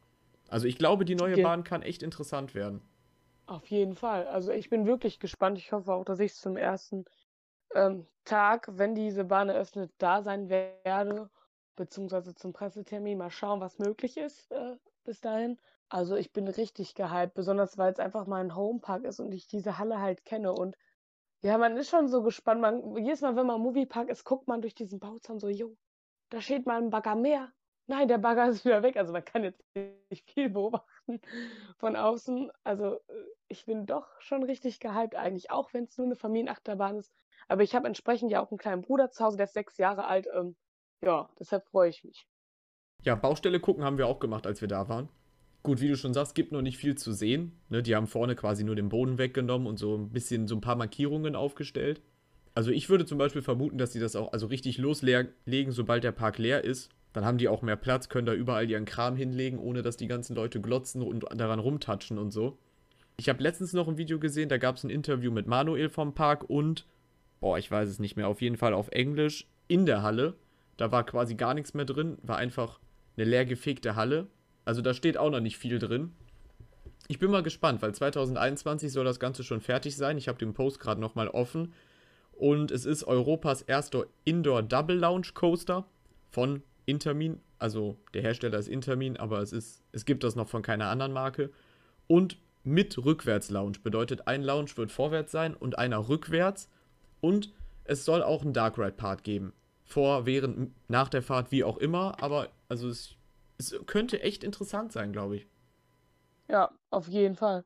[0.49, 2.81] Also ich glaube, die neue Bahn kann echt interessant werden.
[3.47, 4.27] Auf jeden Fall.
[4.27, 5.59] Also ich bin wirklich gespannt.
[5.59, 7.05] Ich hoffe auch, dass ich zum ersten
[7.75, 11.31] ähm, Tag, wenn diese Bahn eröffnet, da sein werde,
[11.77, 13.19] beziehungsweise zum Pressetermin.
[13.19, 15.59] Mal schauen, was möglich ist äh, bis dahin.
[15.89, 19.79] Also ich bin richtig gehypt, besonders weil es einfach mein Homepark ist und ich diese
[19.79, 20.53] Halle halt kenne.
[20.53, 20.77] Und
[21.43, 22.61] ja, man ist schon so gespannt.
[22.61, 25.77] Man, jedes Mal, wenn man im Moviepark ist, guckt man durch diesen Bauzaun so, jo,
[26.31, 27.53] da steht mal ein Bagger mehr.
[27.87, 28.97] Nein, der Bagger ist wieder weg.
[28.97, 29.63] Also man kann jetzt
[30.11, 31.21] nicht viel beobachten
[31.79, 32.51] von außen.
[32.65, 36.97] Also äh, ich bin doch schon richtig gehypt eigentlich, auch wenn es nur eine Familienachterbahn
[36.97, 37.13] ist.
[37.49, 40.07] Aber ich habe entsprechend ja auch einen kleinen Bruder zu Hause, der ist sechs Jahre
[40.07, 40.27] alt.
[40.35, 40.57] Ähm,
[41.03, 42.27] ja, deshalb freue ich mich.
[43.03, 45.09] Ja, Baustelle gucken haben wir auch gemacht, als wir da waren.
[45.63, 47.61] Gut, wie du schon sagst, gibt noch nicht viel zu sehen.
[47.69, 50.61] Ne, die haben vorne quasi nur den Boden weggenommen und so ein bisschen so ein
[50.61, 52.01] paar Markierungen aufgestellt.
[52.55, 56.13] Also ich würde zum Beispiel vermuten, dass sie das auch also richtig loslegen, sobald der
[56.13, 56.91] Park leer ist.
[57.13, 60.07] Dann haben die auch mehr Platz, können da überall ihren Kram hinlegen, ohne dass die
[60.07, 62.59] ganzen Leute glotzen und daran rumtatschen und so.
[63.19, 66.15] Ich habe letztens noch ein Video gesehen, da gab es ein Interview mit Manuel vom
[66.15, 66.87] Park und,
[67.41, 70.35] boah, ich weiß es nicht mehr, auf jeden Fall auf Englisch in der Halle.
[70.77, 72.79] Da war quasi gar nichts mehr drin, war einfach
[73.17, 74.29] eine leer gefegte Halle
[74.67, 76.13] also da steht auch noch nicht viel drin.
[77.09, 80.19] Ich bin mal gespannt, weil 2021 soll das Ganze schon fertig sein.
[80.19, 81.73] Ich habe den Post gerade nochmal offen.
[82.33, 85.87] Und es ist Europas erster Indoor Double Lounge Coaster
[86.29, 87.41] von Intermin.
[87.59, 91.13] Also der Hersteller ist Intermin, aber es, ist, es gibt das noch von keiner anderen
[91.13, 91.51] Marke.
[92.09, 93.79] Und mit Rückwärts-Lounge.
[93.83, 96.69] Bedeutet, ein Lounge wird vorwärts sein und einer rückwärts.
[97.21, 97.53] Und
[97.85, 99.53] es soll auch einen Dark Ride-Part geben.
[99.85, 102.23] Vor, während, nach der Fahrt, wie auch immer.
[102.23, 103.17] Aber also es
[103.59, 105.47] es könnte echt interessant sein, glaube ich.
[106.49, 107.65] Ja, auf jeden Fall.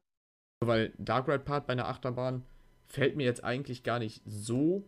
[0.60, 2.44] Weil Dark Ride Part bei einer Achterbahn
[2.86, 4.84] fällt mir jetzt eigentlich gar nicht so,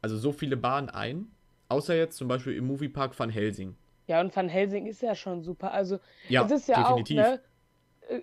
[0.00, 1.30] also so viele Bahnen ein.
[1.68, 3.76] Außer jetzt zum Beispiel im Moviepark Van Helsing.
[4.06, 5.72] Ja, und Van Helsing ist ja schon super.
[5.72, 7.18] Also, ja, es ist ja definitiv.
[7.18, 7.40] auch, ne,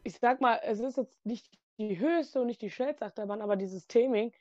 [0.03, 3.55] ich sag mal, es ist jetzt nicht die höchste und nicht die schnellste Achterbahn, aber
[3.55, 4.33] dieses Theming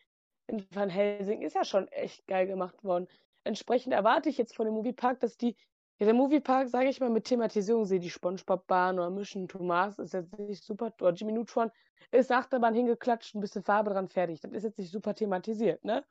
[0.46, 3.06] in Van Helsing ist ja schon echt geil gemacht worden.
[3.44, 5.56] Entsprechend erwarte ich jetzt von dem Moviepark, dass die
[5.98, 10.14] ja, der Moviepark, sage ich mal, mit Thematisierung sehe die Spongebob-Bahn oder Mission Thomas ist
[10.14, 11.72] jetzt nicht super, oder Jimmy Neutron
[12.12, 14.40] ist Achterbahn hingeklatscht, ein bisschen Farbe dran, fertig.
[14.40, 16.04] Das ist jetzt nicht super thematisiert, ne?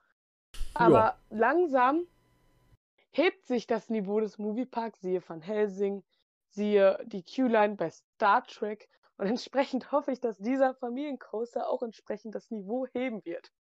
[0.73, 1.17] Aber ja.
[1.29, 2.05] langsam
[3.11, 6.03] hebt sich das Niveau des Movieparks, siehe Van Helsing,
[6.49, 12.35] siehe die Q-Line bei Star Trek und entsprechend hoffe ich, dass dieser Familiencoaster auch entsprechend
[12.35, 13.51] das Niveau heben wird.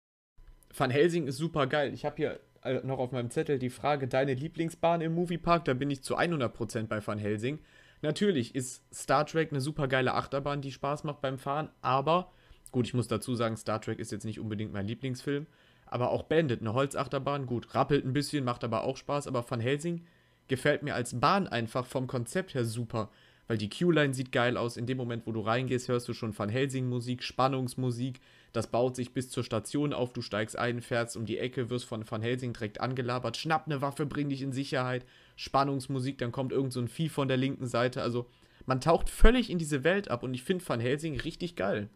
[0.76, 1.94] Van Helsing ist super geil.
[1.94, 5.64] Ich habe hier äh, noch auf meinem Zettel die Frage, deine Lieblingsbahn im Moviepark?
[5.64, 7.60] Da bin ich zu 100% bei Van Helsing.
[8.02, 12.30] Natürlich ist Star Trek eine super geile Achterbahn, die Spaß macht beim Fahren, aber
[12.70, 15.46] gut, ich muss dazu sagen, Star Trek ist jetzt nicht unbedingt mein Lieblingsfilm,
[15.86, 19.60] aber auch Bandit, eine Holzachterbahn, gut, rappelt ein bisschen, macht aber auch Spaß, aber Van
[19.60, 20.04] Helsing
[20.48, 23.08] gefällt mir als Bahn einfach vom Konzept her super,
[23.46, 26.36] weil die Q-Line sieht geil aus, in dem Moment, wo du reingehst, hörst du schon
[26.36, 28.20] Van Helsing Musik, Spannungsmusik,
[28.52, 30.14] das baut sich bis zur Station auf.
[30.14, 33.36] Du steigst ein, fährst um die Ecke, wirst von Van Helsing direkt angelabert.
[33.36, 35.04] Schnapp eine Waffe, bring dich in Sicherheit.
[35.36, 38.00] Spannungsmusik, dann kommt irgend so ein Vieh von der linken Seite.
[38.00, 38.30] Also
[38.64, 41.90] man taucht völlig in diese Welt ab und ich finde Van Helsing richtig geil.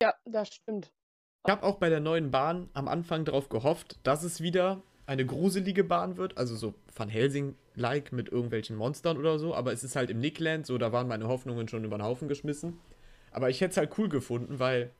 [0.00, 0.90] Ja, das stimmt.
[1.46, 5.24] Ich habe auch bei der neuen Bahn am Anfang darauf gehofft, dass es wieder eine
[5.24, 9.96] gruselige Bahn wird, also so Van Helsing-like mit irgendwelchen Monstern oder so, aber es ist
[9.96, 12.78] halt im Nickland, so da waren meine Hoffnungen schon über den Haufen geschmissen.
[13.30, 14.90] Aber ich hätte es halt cool gefunden, weil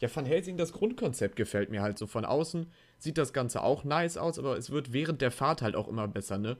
[0.00, 2.08] Ja, Van Helsing, das Grundkonzept gefällt mir halt so.
[2.08, 2.66] Von außen
[2.98, 6.08] sieht das Ganze auch nice aus, aber es wird während der Fahrt halt auch immer
[6.08, 6.56] besser, ne?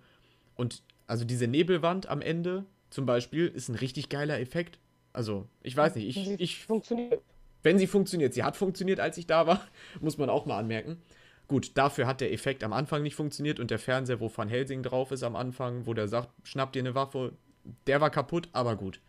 [0.55, 4.79] Und also diese Nebelwand am Ende zum Beispiel ist ein richtig geiler Effekt.
[5.13, 6.41] Also, ich weiß nicht, ich.
[6.41, 7.21] ich funktioniert.
[7.65, 9.67] Wenn sie funktioniert, sie hat funktioniert, als ich da war,
[10.01, 11.03] muss man auch mal anmerken.
[11.49, 14.83] Gut, dafür hat der Effekt am Anfang nicht funktioniert und der Fernseher, wo Van Helsing
[14.83, 17.33] drauf ist am Anfang, wo der sagt, schnapp dir eine Waffe,
[17.87, 19.01] der war kaputt, aber gut.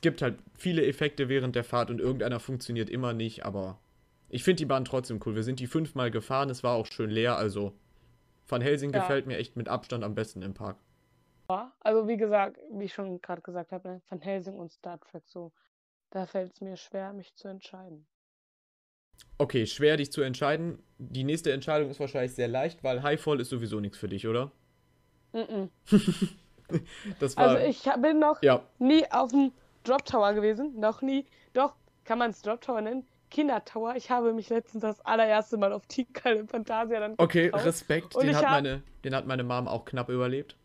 [0.00, 3.78] Gibt halt viele Effekte während der Fahrt und irgendeiner funktioniert immer nicht, aber
[4.28, 5.34] ich finde die Bahn trotzdem cool.
[5.34, 7.74] Wir sind die fünfmal gefahren, es war auch schön leer, also
[8.48, 9.00] Van Helsing ja.
[9.00, 10.76] gefällt mir echt mit Abstand am besten im Park.
[11.80, 15.24] Also wie gesagt, wie ich schon gerade gesagt habe, ne, Van Helsing und Star Trek
[15.26, 15.52] so,
[16.10, 18.06] da fällt es mir schwer, mich zu entscheiden.
[19.38, 20.82] Okay, schwer dich zu entscheiden.
[20.98, 24.52] Die nächste Entscheidung ist wahrscheinlich sehr leicht, weil Highfall ist sowieso nichts für dich, oder?
[25.32, 25.68] Mm, -mm.
[27.20, 28.62] das war, also ich bin noch ja.
[28.78, 29.52] nie auf dem
[29.84, 30.78] Drop Tower gewesen.
[30.78, 31.24] Noch nie.
[31.54, 33.06] Doch, kann man es Drop Tower nennen?
[33.30, 33.94] Kindertower.
[33.96, 37.64] Ich habe mich letztens das allererste Mal auf Tikal im Fantasia dann Okay, getraut.
[37.64, 38.14] Respekt.
[38.20, 40.56] Den hat, meine, den hat meine Mom auch knapp überlebt.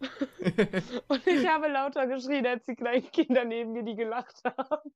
[1.08, 4.92] und ich habe lauter geschrien, als die kleinen Kinder neben mir, die gelacht haben.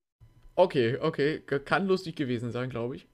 [0.59, 1.39] Okay, okay.
[1.41, 3.07] Kann lustig gewesen sein, glaube ich.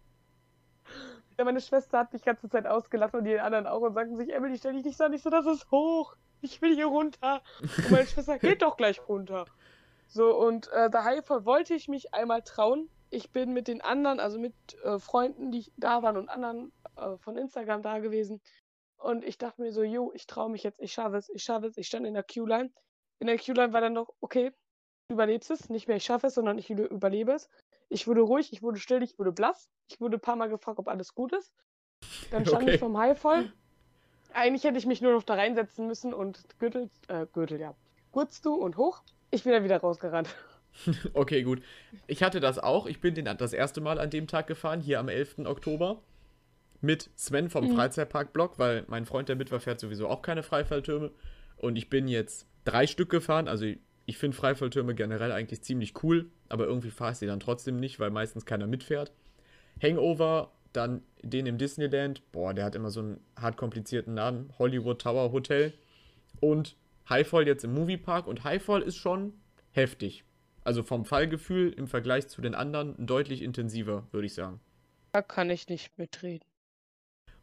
[1.36, 4.16] Ja, meine Schwester hat mich die ganze Zeit ausgelacht und die anderen auch und sagten
[4.16, 5.12] sich, Emily, stell dich nicht so an.
[5.12, 6.16] Ich so, das ist hoch.
[6.40, 7.42] Ich will hier runter.
[7.60, 9.44] Und meine Schwester, geht doch gleich runter.
[10.06, 12.88] So, und äh, daher wollte ich mich einmal trauen.
[13.10, 17.18] Ich bin mit den anderen, also mit äh, Freunden, die da waren und anderen äh,
[17.18, 18.40] von Instagram da gewesen.
[18.96, 21.66] Und ich dachte mir so, jo, ich traue mich jetzt, ich schaffe es, ich schaffe
[21.66, 21.76] es.
[21.76, 22.70] Ich stand in der Q-Line.
[23.18, 24.50] In der Q-Line war dann noch, okay,
[25.08, 25.68] überlebst es.
[25.68, 27.48] Nicht mehr ich schaffe es, sondern ich überlebe es.
[27.88, 29.68] Ich wurde ruhig, ich wurde still, ich wurde blass.
[29.88, 31.52] Ich wurde ein paar Mal gefragt, ob alles gut ist.
[32.30, 32.74] Dann stand okay.
[32.74, 33.52] ich vom Hai voll.
[34.32, 37.74] Eigentlich hätte ich mich nur noch da reinsetzen müssen und Gürtel, äh, Gürtel, ja.
[38.10, 39.02] Gurtst du und hoch.
[39.30, 40.28] Ich bin dann wieder rausgerannt.
[41.14, 41.62] okay, gut.
[42.08, 42.86] Ich hatte das auch.
[42.86, 45.40] Ich bin den, das erste Mal an dem Tag gefahren, hier am 11.
[45.44, 46.02] Oktober.
[46.80, 47.76] Mit Sven vom mhm.
[47.76, 51.12] Freizeitpark-Blog, weil mein Freund, der mit war, fährt sowieso auch keine Freifalltürme.
[51.56, 53.48] Und ich bin jetzt drei Stück gefahren.
[53.48, 53.66] Also
[54.06, 58.00] ich finde Freifalltürme generell eigentlich ziemlich cool, aber irgendwie fahre ich sie dann trotzdem nicht,
[58.00, 59.12] weil meistens keiner mitfährt.
[59.82, 65.00] Hangover, dann den im Disneyland, boah, der hat immer so einen hart komplizierten Namen, Hollywood
[65.00, 65.72] Tower Hotel.
[66.40, 66.76] Und
[67.08, 69.32] Highfall jetzt im Moviepark und Highfall ist schon
[69.70, 70.24] heftig.
[70.64, 74.60] Also vom Fallgefühl im Vergleich zu den anderen deutlich intensiver, würde ich sagen.
[75.12, 76.44] Da kann ich nicht mitreden.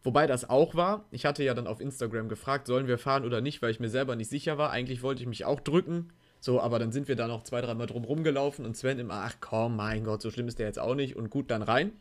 [0.03, 3.39] Wobei das auch war, ich hatte ja dann auf Instagram gefragt, sollen wir fahren oder
[3.39, 4.71] nicht, weil ich mir selber nicht sicher war.
[4.71, 7.85] Eigentlich wollte ich mich auch drücken, so, aber dann sind wir da noch zwei, dreimal
[7.85, 10.95] drum rumgelaufen und Sven immer, ach komm, mein Gott, so schlimm ist der jetzt auch
[10.95, 11.91] nicht und gut, dann rein.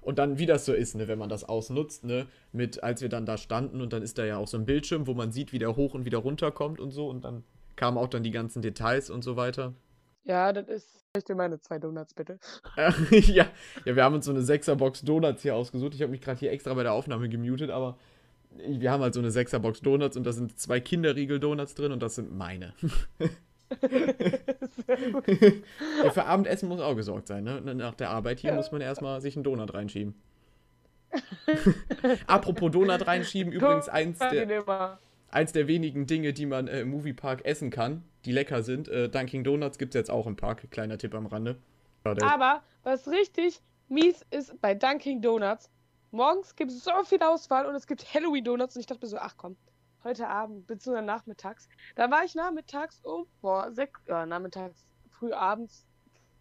[0.00, 3.10] Und dann, wie das so ist, ne, wenn man das ausnutzt, ne, mit, als wir
[3.10, 5.52] dann da standen und dann ist da ja auch so ein Bildschirm, wo man sieht,
[5.52, 7.44] wie der hoch und wieder runter kommt und so und dann
[7.76, 9.74] kamen auch dann die ganzen Details und so weiter.
[10.24, 11.04] Ja, das ist.
[11.16, 12.38] Ich dir meine zwei Donuts, bitte.
[12.76, 13.46] ja,
[13.84, 15.94] ja, wir haben uns so eine 6er-Box Donuts hier ausgesucht.
[15.94, 17.98] Ich habe mich gerade hier extra bei der Aufnahme gemutet, aber
[18.50, 22.14] wir haben halt so eine 6er-Box Donuts und da sind zwei Kinderriegel-Donuts drin und das
[22.14, 22.74] sind meine.
[26.02, 27.60] ja, für Abendessen muss auch gesorgt sein, ne?
[27.74, 28.56] Nach der Arbeit hier ja.
[28.56, 30.14] muss man erstmal sich einen Donut reinschieben.
[32.26, 34.98] Apropos Donut reinschieben, übrigens eins der,
[35.30, 38.88] eins der wenigen Dinge, die man äh, im Moviepark essen kann, die lecker sind.
[38.88, 41.56] Äh, Dunkin' Donuts gibt es jetzt auch im Park, kleiner Tipp am Rande.
[42.04, 45.70] Aber was richtig mies ist bei Dunkin' Donuts,
[46.10, 49.10] morgens gibt es so viel Auswahl und es gibt Halloween Donuts und ich dachte mir
[49.10, 49.56] so, ach komm,
[50.08, 51.68] heute Abend, beziehungsweise nachmittags.
[51.94, 55.86] Da war ich nachmittags um, boah, sechs, ja, nachmittags, früh abends,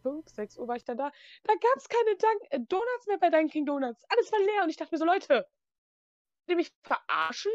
[0.01, 1.12] fünf, sechs Uhr war ich dann da.
[1.43, 4.06] Da gab es keine Dunk äh, Donuts mehr bei Dunkin' Donuts.
[4.10, 5.47] Alles war leer und ich dachte mir so, Leute,
[6.49, 7.51] die mich verarschen?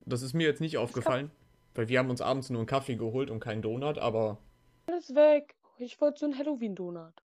[0.00, 1.30] Das ist mir jetzt nicht aufgefallen,
[1.74, 4.38] weil wir haben uns abends nur einen Kaffee geholt und keinen Donut, aber.
[4.86, 5.54] Alles weg.
[5.78, 7.23] Ich wollte so einen Halloween-Donut.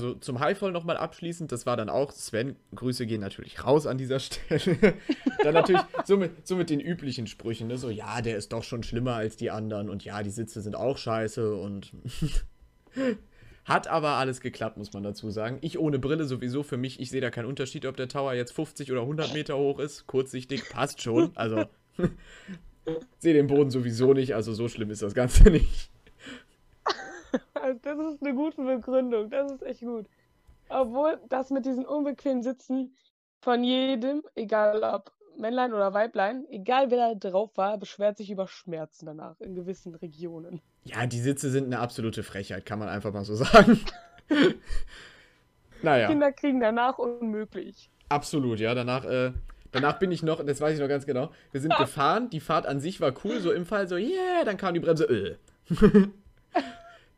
[0.00, 3.98] Also zum Highfall nochmal abschließend, das war dann auch, Sven, Grüße gehen natürlich raus an
[3.98, 4.94] dieser Stelle.
[5.42, 7.78] dann natürlich so mit, so mit den üblichen Sprüchen, ne?
[7.78, 10.76] so ja, der ist doch schon schlimmer als die anderen und ja, die Sitze sind
[10.76, 11.90] auch scheiße und
[13.64, 15.58] hat aber alles geklappt, muss man dazu sagen.
[15.62, 18.52] Ich ohne Brille sowieso für mich, ich sehe da keinen Unterschied, ob der Tower jetzt
[18.52, 21.64] 50 oder 100 Meter hoch ist, kurzsichtig, passt schon, also
[23.18, 25.90] sehe den Boden sowieso nicht, also so schlimm ist das Ganze nicht.
[27.54, 29.30] Also das ist eine gute Begründung.
[29.30, 30.06] Das ist echt gut.
[30.68, 32.94] Obwohl das mit diesen unbequemen Sitzen
[33.40, 38.48] von jedem, egal ob Männlein oder Weiblein, egal wer da drauf war, beschwert sich über
[38.48, 40.60] Schmerzen danach in gewissen Regionen.
[40.84, 43.80] Ja, die Sitze sind eine absolute Frechheit, kann man einfach mal so sagen.
[45.82, 46.08] naja.
[46.08, 47.90] Kinder kriegen danach unmöglich.
[48.08, 48.74] Absolut, ja.
[48.74, 49.32] Danach, äh,
[49.70, 51.30] danach bin ich noch, das weiß ich noch ganz genau.
[51.52, 54.56] Wir sind gefahren, die Fahrt an sich war cool, so im Fall so, yeah, dann
[54.56, 55.36] kam die Bremse, äh.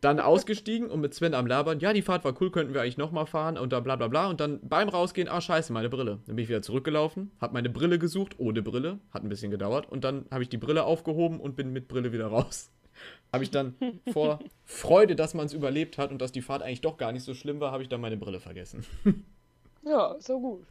[0.01, 2.97] Dann ausgestiegen und mit Sven am Labern, ja, die Fahrt war cool, könnten wir eigentlich
[2.97, 4.29] nochmal fahren und dann bla bla bla.
[4.29, 6.21] Und dann beim Rausgehen, ah, scheiße, meine Brille.
[6.27, 9.91] Dann bin ich wieder zurückgelaufen, hab meine Brille gesucht, ohne Brille, hat ein bisschen gedauert.
[9.91, 12.71] Und dann habe ich die Brille aufgehoben und bin mit Brille wieder raus.
[13.33, 13.77] Habe ich dann
[14.13, 17.23] vor Freude, dass man es überlebt hat und dass die Fahrt eigentlich doch gar nicht
[17.23, 18.85] so schlimm war, habe ich dann meine Brille vergessen.
[19.83, 20.67] Ja, so gut.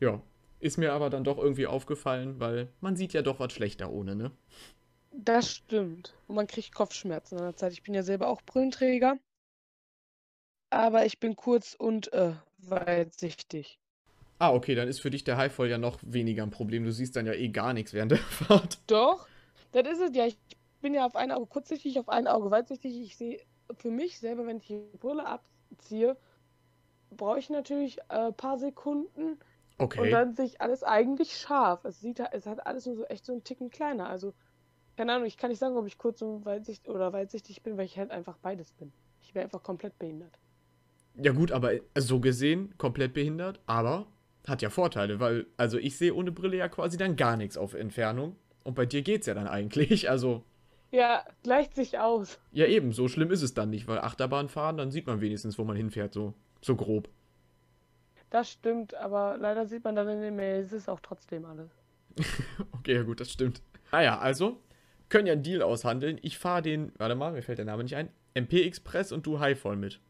[0.00, 0.20] Ja,
[0.60, 4.14] ist mir aber dann doch irgendwie aufgefallen, weil man sieht ja doch was schlechter ohne,
[4.16, 4.30] ne?
[5.16, 6.14] Das stimmt.
[6.26, 7.72] Und man kriegt Kopfschmerzen in der Zeit.
[7.72, 9.16] Ich bin ja selber auch Brillenträger.
[10.70, 13.78] Aber ich bin kurz und äh, weitsichtig.
[14.38, 16.84] Ah, okay, dann ist für dich der Highfall ja noch weniger ein Problem.
[16.84, 18.80] Du siehst dann ja eh gar nichts während der Fahrt.
[18.88, 19.28] Doch,
[19.72, 20.26] das ist es ja.
[20.26, 20.36] Ich
[20.80, 23.00] bin ja auf ein Auge kurzsichtig, auf ein Auge weitsichtig.
[23.00, 23.40] Ich sehe
[23.78, 26.16] für mich selber, wenn ich die Brille abziehe,
[27.10, 29.38] brauche ich natürlich ein äh, paar Sekunden.
[29.78, 30.00] Okay.
[30.00, 31.84] Und dann sehe ich alles eigentlich scharf.
[31.84, 34.08] Es sieht es hat alles nur so echt so einen Ticken kleiner.
[34.08, 34.34] Also,
[34.96, 37.86] keine Ahnung, ich kann nicht sagen, ob ich kurz und weitsichtig oder weitsichtig bin, weil
[37.86, 38.92] ich halt einfach beides bin.
[39.22, 40.38] Ich wäre einfach komplett behindert.
[41.16, 44.06] Ja gut, aber so gesehen komplett behindert, aber
[44.46, 47.74] hat ja Vorteile, weil, also ich sehe ohne Brille ja quasi dann gar nichts auf
[47.74, 48.36] Entfernung.
[48.62, 50.44] Und bei dir geht's ja dann eigentlich, also.
[50.90, 52.38] Ja, gleicht sich aus.
[52.52, 55.58] Ja, eben, so schlimm ist es dann nicht, weil Achterbahn fahren, dann sieht man wenigstens,
[55.58, 57.08] wo man hinfährt, so, so grob.
[58.30, 61.70] Das stimmt, aber leider sieht man dann in den Mails auch trotzdem alles.
[62.72, 63.62] okay, ja gut, das stimmt.
[63.92, 64.60] Naja, also,
[65.14, 66.18] können ja einen Deal aushandeln.
[66.22, 69.38] Ich fahre den, warte mal, mir fällt der Name nicht ein, MP Express und du
[69.38, 70.00] Highfall mit.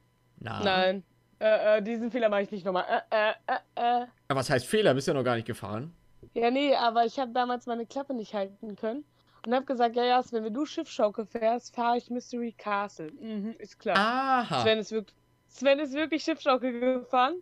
[0.40, 0.64] Na.
[0.64, 1.04] Nein.
[1.40, 2.86] Äh, äh, diesen Fehler mache ich nicht nochmal.
[3.10, 4.06] Äh, äh, äh, äh.
[4.28, 4.94] Aber was heißt Fehler?
[4.94, 5.94] Bist ja noch gar nicht gefahren.
[6.32, 9.04] Ja, nee, aber ich habe damals meine Klappe nicht halten können.
[9.44, 13.12] Und habe gesagt, ja, ja, Sven, wenn du Schiffschaukel fährst, fahre ich Mystery Castle.
[13.12, 13.98] Mhm, ist klar.
[13.98, 14.62] Aha.
[14.62, 15.14] Sven ist wirklich,
[15.48, 17.34] Sven ist wirklich Schiffschaukel gefahren.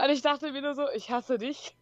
[0.00, 1.76] Und ich dachte mir nur so, ich hasse dich.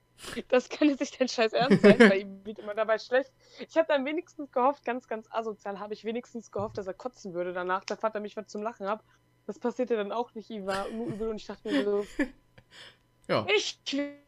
[0.49, 3.33] Das kann jetzt nicht dein scheiß Ernst sein, weil ihm wird immer dabei schlecht.
[3.69, 7.35] Ich habe dann wenigstens gehofft, ganz, ganz asozial, habe ich wenigstens gehofft, dass er kotzen
[7.35, 7.85] würde danach.
[7.85, 9.05] Der Vater mich was zum Lachen ab.
[9.47, 12.07] Das passierte dann auch nicht, ihm war nur übel und ich dachte mir so,
[13.29, 13.47] ja.
[13.55, 13.81] ich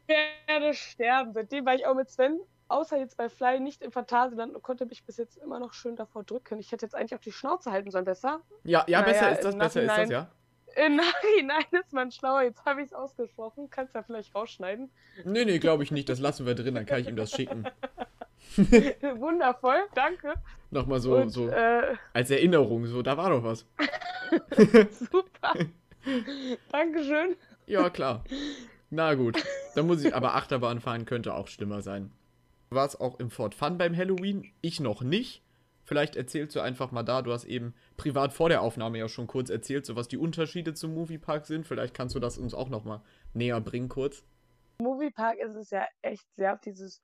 [0.06, 1.32] werde sterben.
[1.34, 4.86] Seitdem war ich auch mit Sven, außer jetzt bei Fly, nicht im Phantasialand und konnte
[4.86, 6.58] mich bis jetzt immer noch schön davor drücken.
[6.58, 8.40] Ich hätte jetzt eigentlich auch die Schnauze halten sollen, besser.
[8.64, 10.30] Ja, ja, naja, besser ist das, besser ist das, ja.
[10.86, 12.42] Im Nachhinein ist man schlauer.
[12.42, 13.68] Jetzt habe ich es ausgesprochen.
[13.70, 14.90] Kannst ja vielleicht rausschneiden.
[15.24, 16.08] Nee, nee, glaube ich nicht.
[16.08, 17.64] Das lassen wir drin, dann kann ich ihm das schicken.
[18.56, 20.34] Wundervoll, danke.
[20.70, 23.66] Nochmal so, Und, so äh, als Erinnerung, so, da war doch was.
[25.10, 25.54] Super.
[26.72, 27.36] Dankeschön.
[27.66, 28.24] Ja, klar.
[28.90, 29.42] Na gut.
[29.74, 32.10] Dann muss ich, aber Achterbahn fahren könnte auch schlimmer sein.
[32.70, 34.50] War es auch im Fort Fun beim Halloween?
[34.62, 35.42] Ich noch nicht.
[35.90, 39.26] Vielleicht erzählst du einfach mal da, du hast eben privat vor der Aufnahme ja schon
[39.26, 41.66] kurz erzählt, so was die Unterschiede zum Moviepark sind.
[41.66, 43.02] Vielleicht kannst du das uns auch noch mal
[43.34, 44.22] näher bringen kurz.
[44.78, 47.02] Moviepark ist es ja echt sehr auf dieses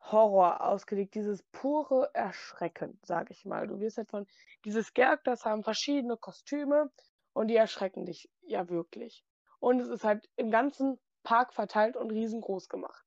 [0.00, 3.66] Horror ausgelegt, dieses pure Erschrecken, sag ich mal.
[3.66, 4.26] Du wirst halt von,
[4.64, 6.90] diese Characters haben verschiedene Kostüme
[7.34, 9.26] und die erschrecken dich ja wirklich.
[9.60, 13.04] Und es ist halt im ganzen Park verteilt und riesengroß gemacht.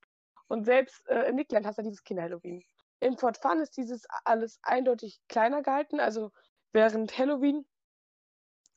[0.48, 2.64] Und selbst äh, im Nickland hast du dieses Kinder-Halloween.
[3.00, 6.00] Im Fort Fun ist dieses alles eindeutig kleiner gehalten.
[6.00, 6.32] Also
[6.72, 7.66] während Halloween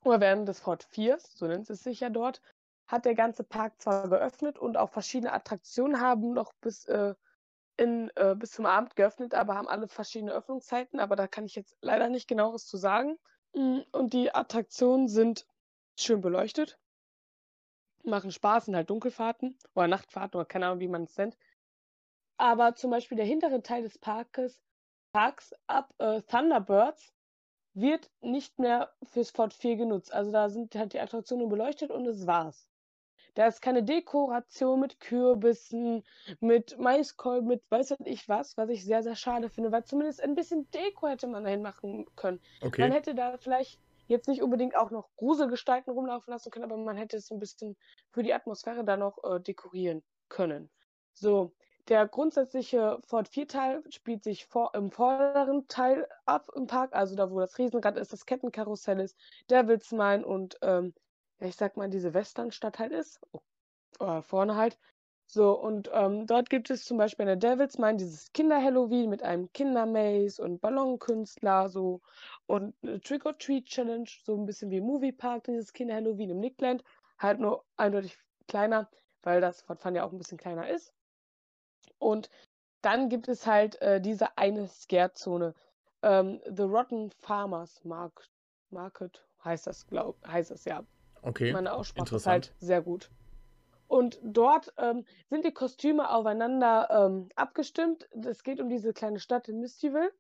[0.04, 2.40] oder während des Fort Fears, so nennt es sich ja dort,
[2.86, 7.14] hat der ganze Park zwar geöffnet und auch verschiedene Attraktionen haben noch bis, äh,
[7.76, 10.98] in, äh, bis zum Abend geöffnet, aber haben alle verschiedene Öffnungszeiten.
[10.98, 13.18] Aber da kann ich jetzt leider nicht genaueres zu sagen.
[13.54, 15.46] Mm, und die Attraktionen sind
[15.96, 16.78] schön beleuchtet,
[18.04, 21.36] machen Spaß, sind halt Dunkelfahrten oder Nachtfahrten oder keine Ahnung, wie man es nennt.
[22.38, 24.62] Aber zum Beispiel der hintere Teil des Parkes,
[25.12, 27.12] Parks ab äh, Thunderbirds
[27.74, 30.12] wird nicht mehr fürs Fort 4 genutzt.
[30.12, 32.68] Also da sind halt die Attraktionen beleuchtet und es war's.
[33.34, 36.02] Da ist keine Dekoration mit Kürbissen,
[36.40, 40.34] mit Maiskolben, mit weiß ich was, was ich sehr, sehr schade finde, weil zumindest ein
[40.34, 42.40] bisschen Deko hätte man dahin machen können.
[42.60, 42.80] Okay.
[42.80, 46.96] Man hätte da vielleicht jetzt nicht unbedingt auch noch Gruselgestalten rumlaufen lassen können, aber man
[46.96, 47.76] hätte es ein bisschen
[48.10, 50.70] für die Atmosphäre da noch äh, dekorieren können.
[51.14, 51.52] So,
[51.88, 57.30] der grundsätzliche Ford 4-Teil spielt sich vor, im vorderen Teil ab im Park, also da,
[57.30, 59.16] wo das Riesenrad ist, das Kettenkarussell ist,
[59.50, 60.94] Devil's Mine und, ähm,
[61.40, 63.20] ich sag mal, diese Westernstadt halt ist.
[64.00, 64.78] Oh, vorne halt.
[65.30, 69.22] So, und ähm, dort gibt es zum Beispiel in der Devil's Mine dieses Kinder-Halloween mit
[69.22, 72.00] einem Kindermaze und Ballonkünstler, so,
[72.46, 76.82] und eine Trick-or-Treat-Challenge, so ein bisschen wie Moviepark, dieses Kinder-Halloween im Nickland,
[77.18, 78.90] halt nur eindeutig kleiner,
[79.22, 80.94] weil das Fort Fun ja auch ein bisschen kleiner ist.
[81.98, 82.30] Und
[82.82, 85.54] dann gibt es halt äh, diese eine Scare-Zone.
[86.02, 88.30] Ähm, The Rotten Farmers Market,
[88.70, 90.84] Market heißt das, glaub, heißt das ja.
[91.22, 91.52] Okay.
[91.52, 93.10] Meine Aussprache ist halt sehr gut.
[93.88, 98.08] Und dort ähm, sind die Kostüme aufeinander ähm, abgestimmt.
[98.24, 100.12] Es geht um diese kleine Stadt in Mistyville.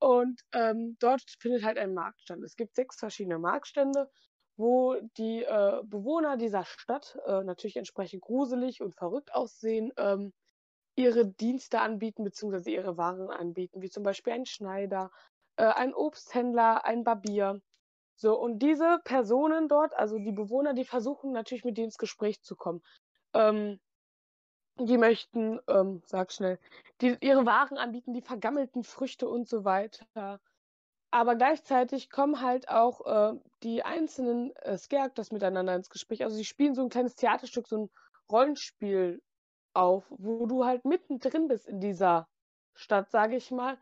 [0.00, 2.40] Und ähm, dort findet halt ein Markt statt.
[2.40, 4.10] Es gibt sechs verschiedene Marktstände,
[4.56, 10.32] wo die äh, Bewohner dieser Stadt, äh, natürlich entsprechend gruselig und verrückt aussehen, ähm,
[11.00, 15.10] ihre Dienste anbieten beziehungsweise ihre Waren anbieten, wie zum Beispiel ein Schneider,
[15.56, 17.60] äh, ein Obsthändler, ein Barbier.
[18.16, 22.42] So, und diese Personen dort, also die Bewohner, die versuchen natürlich mit denen ins Gespräch
[22.42, 22.82] zu kommen.
[23.32, 23.80] Ähm,
[24.78, 26.58] die möchten, ähm, sag schnell,
[27.00, 30.40] die ihre Waren anbieten, die vergammelten Früchte und so weiter.
[31.10, 36.22] Aber gleichzeitig kommen halt auch äh, die einzelnen äh, Scarectors miteinander ins Gespräch.
[36.22, 37.90] Also sie spielen so ein kleines Theaterstück, so ein
[38.30, 39.20] Rollenspiel
[39.74, 42.28] auf, wo du halt mittendrin bist in dieser
[42.74, 43.78] Stadt, sage ich mal,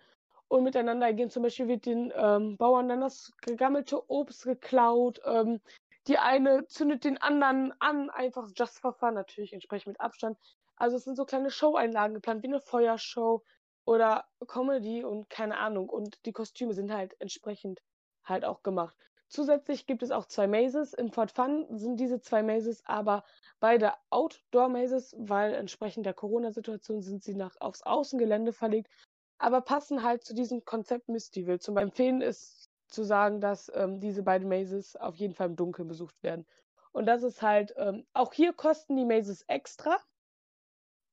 [0.49, 1.30] und miteinander gehen.
[1.30, 5.20] Zum Beispiel wird den ähm, Bauern dann das gegammelte Obst geklaut.
[5.24, 5.61] Ähm,
[6.07, 10.39] die eine zündet den anderen an, einfach just for fun, natürlich entsprechend mit Abstand.
[10.76, 13.43] Also es sind so kleine Show-Einlagen geplant, wie eine Feuershow
[13.84, 15.89] oder Comedy und keine Ahnung.
[15.89, 17.80] Und die Kostüme sind halt entsprechend
[18.24, 18.97] halt auch gemacht.
[19.29, 20.95] Zusätzlich gibt es auch zwei Mazes.
[20.95, 23.24] In Fort Fun sind diese zwei Mazes aber
[23.61, 28.91] beide Outdoor-Mazes, weil entsprechend der Corona-Situation sind sie nach, aufs Außengelände verlegt,
[29.39, 31.61] aber passen halt zu diesem Konzept Mistival.
[31.61, 35.89] Zum Empfehlen ist zu sagen, dass ähm, diese beiden Mazes auf jeden Fall im Dunkeln
[35.89, 36.47] besucht werden.
[36.93, 39.99] Und das ist halt, ähm, auch hier kosten die Mazes extra.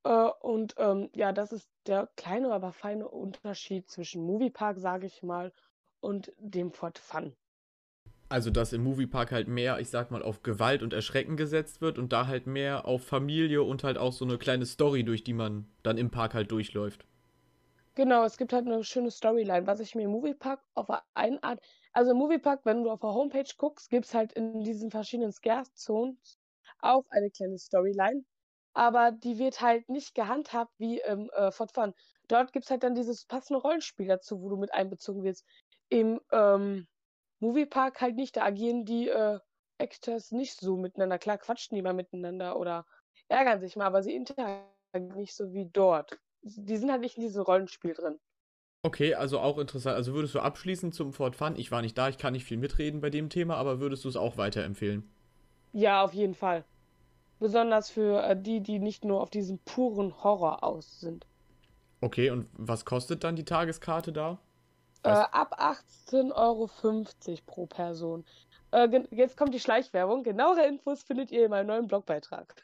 [0.04, 5.22] Äh, und ähm, ja, das ist der kleine, aber feine Unterschied zwischen Moviepark, sage ich
[5.22, 5.52] mal,
[6.00, 7.36] und dem Fort Fun.
[8.30, 11.98] Also, dass im Moviepark halt mehr, ich sag mal, auf Gewalt und Erschrecken gesetzt wird
[12.00, 15.34] und da halt mehr auf Familie und halt auch so eine kleine Story, durch die
[15.34, 17.06] man dann im Park halt durchläuft.
[17.96, 21.62] Genau, es gibt halt eine schöne Storyline, was ich mir im Moviepark auf eine Art,
[21.94, 25.32] also im Moviepark, wenn du auf der Homepage guckst, gibt es halt in diesen verschiedenen
[25.32, 26.38] Scare-Zones
[26.80, 28.26] auch eine kleine Storyline,
[28.74, 31.94] aber die wird halt nicht gehandhabt wie im äh, Fort Fun.
[32.28, 35.46] Dort gibt es halt dann dieses passende Rollenspiel dazu, wo du mit einbezogen wirst.
[35.90, 36.88] Im ähm,
[37.46, 39.40] Moviepark halt nicht, da agieren die äh,
[39.78, 41.20] Actors nicht so miteinander.
[41.20, 42.86] Klar quatschen die mal miteinander oder
[43.28, 47.24] ärgern sich mal, aber sie interagieren nicht so wie dort die sind halt nicht in
[47.24, 48.20] diesem Rollenspiel drin.
[48.84, 49.96] Okay, also auch interessant.
[49.96, 52.58] Also würdest du abschließend zum Fort Fun, ich war nicht da, ich kann nicht viel
[52.58, 55.10] mitreden bei dem Thema, aber würdest du es auch weiterempfehlen?
[55.74, 56.66] Ja, auf jeden Fall.
[57.40, 61.28] Besonders für äh, die, die nicht nur auf diesen puren Horror aus sind.
[62.02, 64.40] Okay, und was kostet dann die Tageskarte da?
[65.06, 66.70] Äh, ab 18,50 Euro
[67.46, 68.26] pro Person.
[68.72, 70.24] Äh, jetzt kommt die Schleichwerbung.
[70.24, 72.56] Genauere Infos findet ihr in meinem neuen Blogbeitrag.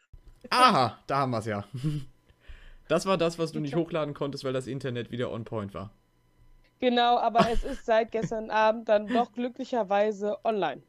[0.50, 1.64] Aha, da haben wir es ja.
[2.88, 5.92] Das war das, was du nicht hochladen konntest, weil das Internet wieder on point war.
[6.82, 10.82] Genau, aber es ist seit gestern Abend dann doch glücklicherweise online.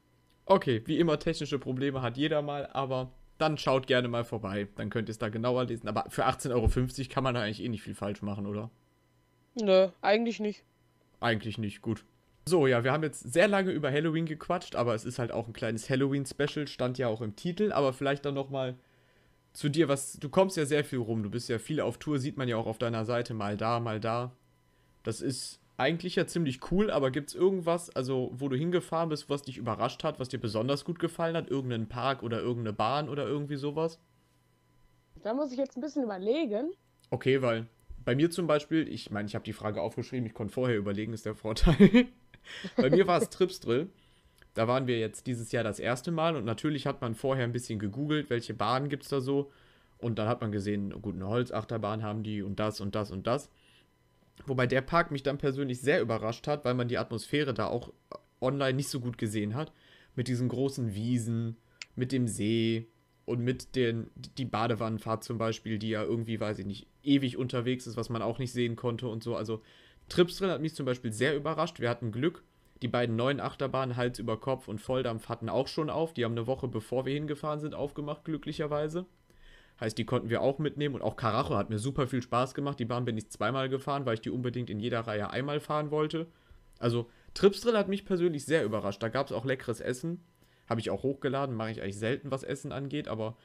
[0.47, 4.67] Okay, wie immer technische Probleme hat jeder mal, aber dann schaut gerne mal vorbei.
[4.75, 5.87] Dann könnt ihr es da genauer lesen.
[5.87, 8.71] Aber für 18,50 Euro kann man da eigentlich eh nicht viel falsch machen, oder?
[9.55, 10.65] Nö, eigentlich nicht.
[11.23, 12.05] Eigentlich nicht, gut.
[12.49, 15.47] So, ja, wir haben jetzt sehr lange über Halloween gequatscht, aber es ist halt auch
[15.47, 18.75] ein kleines Halloween-Special, stand ja auch im Titel, aber vielleicht dann nochmal
[19.53, 22.19] zu dir, was du kommst ja sehr viel rum, du bist ja viel auf Tour,
[22.19, 24.33] sieht man ja auch auf deiner Seite, mal da, mal da.
[25.05, 29.31] Das ist eigentlich ja ziemlich cool, aber gibt es irgendwas, also wo du hingefahren bist,
[29.31, 31.49] was dich überrascht hat, was dir besonders gut gefallen hat?
[31.49, 34.01] Irgendeinen Park oder irgendeine Bahn oder irgendwie sowas?
[35.23, 36.73] Da muss ich jetzt ein bisschen überlegen.
[37.11, 37.69] Okay, weil
[38.05, 41.13] bei mir zum Beispiel, ich meine, ich habe die Frage aufgeschrieben, ich konnte vorher überlegen,
[41.13, 42.07] ist der Vorteil.
[42.77, 43.91] bei mir war es Tripsdrill.
[44.55, 47.53] Da waren wir jetzt dieses Jahr das erste Mal und natürlich hat man vorher ein
[47.53, 49.51] bisschen gegoogelt, welche Bahnen gibt es da so.
[49.99, 53.27] Und dann hat man gesehen, gut, eine Holzachterbahn haben die und das und das und
[53.27, 53.51] das.
[54.47, 57.93] Wobei der Park mich dann persönlich sehr überrascht hat, weil man die Atmosphäre da auch
[58.41, 59.73] online nicht so gut gesehen hat.
[60.17, 61.57] Mit diesen großen Wiesen,
[61.95, 62.89] mit dem See
[63.25, 67.87] und mit den, die Badewannenfahrt zum Beispiel, die ja irgendwie, weiß ich nicht, ewig unterwegs
[67.87, 69.37] ist, was man auch nicht sehen konnte und so.
[69.37, 69.63] Also
[70.09, 71.81] Trips drin hat mich zum Beispiel sehr überrascht.
[71.81, 72.43] Wir hatten Glück,
[72.83, 76.13] die beiden neuen Achterbahnen Hals über Kopf und Volldampf hatten auch schon auf.
[76.13, 79.07] Die haben eine Woche bevor wir hingefahren sind aufgemacht, glücklicherweise.
[79.81, 82.79] Heißt, die konnten wir auch mitnehmen und auch Karacho hat mir super viel Spaß gemacht.
[82.79, 85.91] Die Bahn bin ich zweimal gefahren, weil ich die unbedingt in jeder Reihe einmal fahren
[85.91, 86.27] wollte.
[86.79, 89.03] Also Tripsdrill hat mich persönlich sehr überrascht.
[89.03, 90.23] Da gab es auch leckeres Essen.
[90.69, 93.37] Habe ich auch hochgeladen, mache ich eigentlich selten, was Essen angeht, aber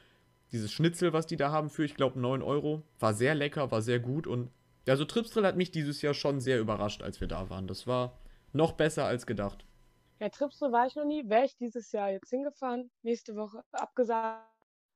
[0.51, 3.82] dieses Schnitzel, was die da haben für, ich glaube, 9 Euro, war sehr lecker, war
[3.82, 4.49] sehr gut und
[4.88, 7.68] also Tripsdrill hat mich dieses Jahr schon sehr überrascht, als wir da waren.
[7.68, 8.18] Das war
[8.53, 9.65] noch besser als gedacht.
[10.20, 11.28] Ja, Tripsdrill war ich noch nie.
[11.30, 12.89] Wäre ich dieses Jahr jetzt hingefahren.
[13.03, 14.47] Nächste Woche abgesagt.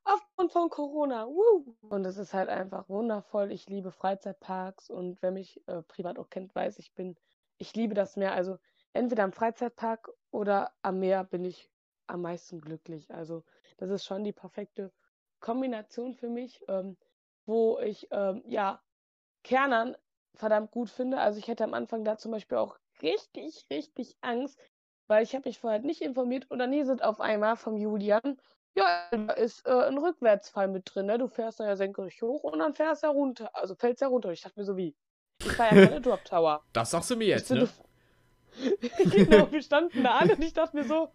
[0.04, 1.28] Aufgrund von Corona.
[1.28, 1.76] Woo!
[1.82, 3.52] Und es ist halt einfach wundervoll.
[3.52, 7.16] Ich liebe Freizeitparks und wer mich äh, privat auch kennt, weiß, ich bin,
[7.58, 8.34] ich liebe das Meer.
[8.34, 8.58] Also
[8.94, 11.71] entweder am Freizeitpark oder am Meer bin ich
[12.12, 13.12] am meisten glücklich.
[13.14, 13.44] Also
[13.78, 14.92] das ist schon die perfekte
[15.40, 16.98] Kombination für mich, ähm,
[17.46, 18.82] wo ich ähm, ja
[19.44, 19.96] Kernern
[20.36, 21.20] verdammt gut finde.
[21.20, 24.60] Also ich hätte am Anfang da zum Beispiel auch richtig, richtig Angst,
[25.08, 28.40] weil ich habe mich vorher nicht informiert und dann hieß es auf einmal vom Julian,
[28.74, 31.18] ja, da ist äh, ein Rückwärtsfall mit drin, ne?
[31.18, 33.50] Du fährst da ja senkrecht hoch und dann fährst du ja runter.
[33.54, 34.32] Also fällst ja runter.
[34.32, 34.96] Ich dachte mir so, wie?
[35.40, 36.64] Ich fahre ja keine Drop Tower.
[36.72, 37.68] Das sagst du mir jetzt, ne?
[39.12, 41.10] genau, wir standen da an und ich dachte mir so.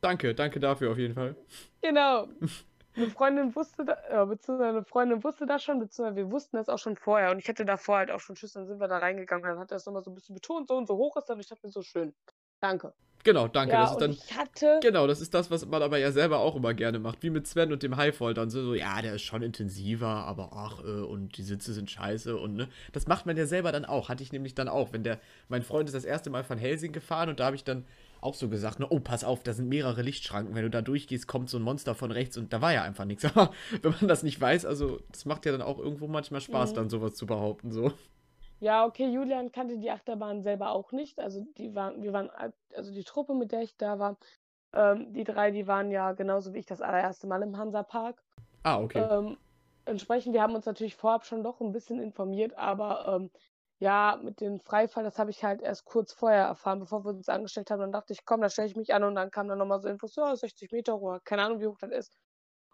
[0.00, 1.36] Danke, danke dafür auf jeden Fall.
[1.82, 2.28] Genau.
[2.96, 6.78] Eine Freundin wusste da, beziehungsweise eine Freundin wusste das schon, beziehungsweise wir wussten das auch
[6.78, 9.44] schon vorher und ich hätte davor halt auch schon Schiss, dann sind wir da reingegangen,
[9.44, 11.38] dann hat er es nochmal so ein bisschen betont, so und so hoch ist dann
[11.38, 12.12] ich dachte mir so schön.
[12.58, 12.92] Danke.
[13.24, 13.74] Genau, danke.
[13.74, 14.10] Ja, das ist dann.
[14.12, 14.80] ich hatte.
[14.80, 17.22] Genau, das ist das, was man aber ja selber auch immer gerne macht.
[17.22, 20.50] Wie mit Sven und dem Highfall dann so, so ja, der ist schon intensiver, aber
[20.52, 22.68] ach, äh, und die Sitze sind scheiße und ne.
[22.92, 24.08] Das macht man ja selber dann auch.
[24.08, 24.92] Hatte ich nämlich dann auch.
[24.92, 25.18] Wenn der,
[25.48, 27.84] mein Freund ist das erste Mal von Helsing gefahren und da habe ich dann
[28.20, 30.54] auch so gesagt, ne, oh, pass auf, da sind mehrere Lichtschranken.
[30.54, 33.04] Wenn du da durchgehst, kommt so ein Monster von rechts und da war ja einfach
[33.04, 33.24] nichts.
[33.34, 33.52] Aber
[33.82, 36.76] wenn man das nicht weiß, also das macht ja dann auch irgendwo manchmal Spaß, Mhm.
[36.76, 37.92] dann sowas zu behaupten, so.
[38.60, 41.20] Ja, okay, Julian kannte die Achterbahn selber auch nicht.
[41.20, 44.16] Also die waren, wir waren, al- also die Truppe, mit der ich da war,
[44.72, 48.20] ähm, die drei, die waren ja genauso wie ich das allererste Mal im Hansapark.
[48.64, 49.06] Ah, okay.
[49.08, 49.38] Ähm,
[49.84, 53.30] entsprechend, wir haben uns natürlich vorab schon doch ein bisschen informiert, aber ähm,
[53.80, 57.28] ja, mit dem Freifall, das habe ich halt erst kurz vorher erfahren, bevor wir uns
[57.28, 57.80] angestellt haben.
[57.80, 59.88] Dann dachte ich, komm, da stelle ich mich an und dann kam dann nochmal so
[59.88, 62.12] Infos, ja, 60 Meter hoch, keine Ahnung, wie hoch das ist.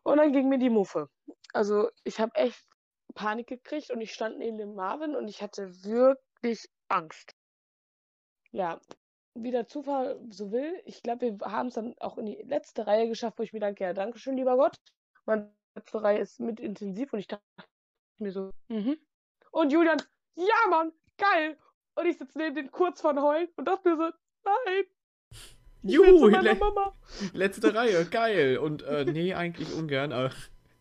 [0.03, 1.09] Und dann ging mir die Muffe.
[1.53, 2.67] Also ich habe echt
[3.15, 7.35] Panik gekriegt und ich stand neben dem Marvin und ich hatte wirklich Angst.
[8.53, 8.81] Ja,
[9.35, 12.87] wie der Zufall so will, ich glaube, wir haben es dann auch in die letzte
[12.87, 14.77] Reihe geschafft, wo ich mir danke, ja, Dankeschön, lieber Gott.
[15.27, 17.43] Meine letzte Reihe ist mit intensiv und ich dachte
[18.19, 18.97] mir so, mhm.
[19.51, 19.99] Und Julian,
[20.35, 21.59] ja, Mann, geil.
[21.97, 24.11] Und ich sitze neben den kurz von heulen und dachte mir so,
[24.45, 24.85] nein,
[25.87, 26.95] Juhu, le Mama.
[27.35, 28.59] letzte Reihe, geil.
[28.59, 30.31] Und äh, nee, eigentlich ungern, aber.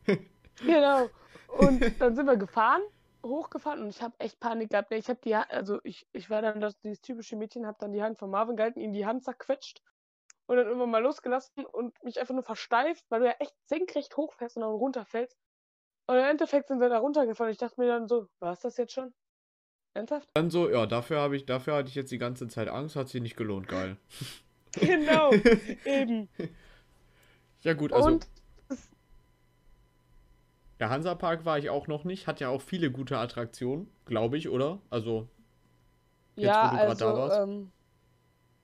[0.63, 1.09] Genau.
[1.47, 2.83] Und dann sind wir gefahren,
[3.25, 4.91] hochgefahren und ich habe echt Panik gehabt.
[4.91, 8.03] Ich habe die, also ich, ich war dann das, dieses typische Mädchen, habe dann die
[8.03, 9.81] Hand von Marvin gehalten, ihm die Hand zerquetscht
[10.45, 14.15] und dann irgendwann mal losgelassen und mich einfach nur versteift, weil du ja echt senkrecht
[14.15, 15.35] hochfährst und dann runterfällst.
[16.05, 17.51] Und im Endeffekt sind wir da runtergefallen.
[17.51, 19.11] Ich dachte mir dann so, war es das jetzt schon?
[19.93, 20.29] Ernsthaft?
[20.33, 23.09] Dann so, ja, dafür habe ich, dafür hatte ich jetzt die ganze Zeit Angst, hat
[23.09, 23.97] sich nicht gelohnt, geil.
[24.75, 25.31] Genau,
[25.85, 26.27] eben.
[27.61, 28.27] Ja gut, also und
[30.79, 34.49] der Hansapark war ich auch noch nicht, hat ja auch viele gute Attraktionen, glaube ich,
[34.49, 34.81] oder?
[34.89, 35.27] Also
[36.35, 37.39] Jetzt, ja, wo du also da warst.
[37.39, 37.71] ähm,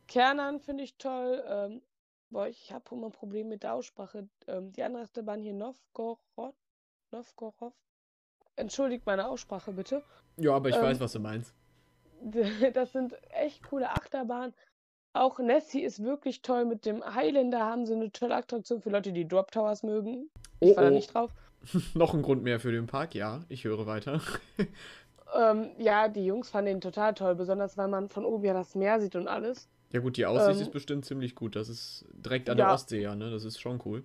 [0.08, 1.44] Kernern finde ich toll.
[1.48, 1.82] Ähm,
[2.30, 4.28] boah, ich habe immer ein Problem mit der Aussprache.
[4.48, 6.56] Ähm, die andere Achterbahn hier Novgorod,
[7.12, 7.74] Novgorod.
[8.60, 10.04] Entschuldigt meine Aussprache bitte.
[10.38, 11.54] ja, aber ich Ähm, weiß, was du meinst.
[12.74, 14.54] Das sind echt coole Achterbahnen.
[15.14, 16.66] Auch Nessie ist wirklich toll.
[16.66, 20.30] Mit dem Highlander haben sie eine tolle Attraktion für Leute, die Drop Towers mögen.
[20.60, 20.94] Ich Oh, war da oh.
[20.94, 21.32] nicht drauf.
[21.94, 24.22] Noch ein Grund mehr für den Park, ja, ich höre weiter.
[25.36, 28.74] Ähm, ja, die Jungs fanden den total toll, besonders weil man von oben ja das
[28.74, 29.70] Meer sieht und alles.
[29.92, 31.56] Ja gut, die Aussicht Ähm, ist bestimmt ziemlich gut.
[31.56, 32.66] Das ist direkt an ja.
[32.66, 33.30] der Ostsee, ja, ne?
[33.30, 34.04] Das ist schon cool.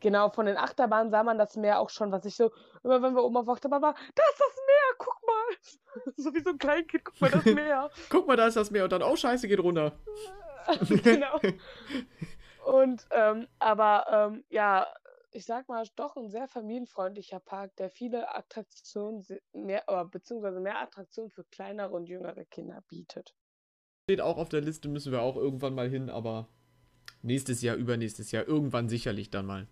[0.00, 3.14] Genau, von den Achterbahnen sah man das Meer auch schon, was ich so, immer wenn
[3.14, 6.12] wir oben auf der Achterbahn waren, da ist das Meer, guck mal.
[6.16, 7.90] so wie so ein Kleinkind, guck mal das Meer.
[8.10, 9.92] Guck mal, da ist das Meer und dann, oh scheiße, geht runter.
[11.02, 11.40] genau.
[12.66, 14.86] Und, ähm, aber, ähm, ja,
[15.30, 21.30] ich sag mal, doch ein sehr familienfreundlicher Park, der viele Attraktionen, mehr, beziehungsweise mehr Attraktionen
[21.30, 23.34] für kleinere und jüngere Kinder bietet.
[24.08, 26.48] Steht auch auf der Liste, müssen wir auch irgendwann mal hin, aber
[27.22, 29.68] nächstes Jahr, übernächstes Jahr, irgendwann sicherlich dann mal.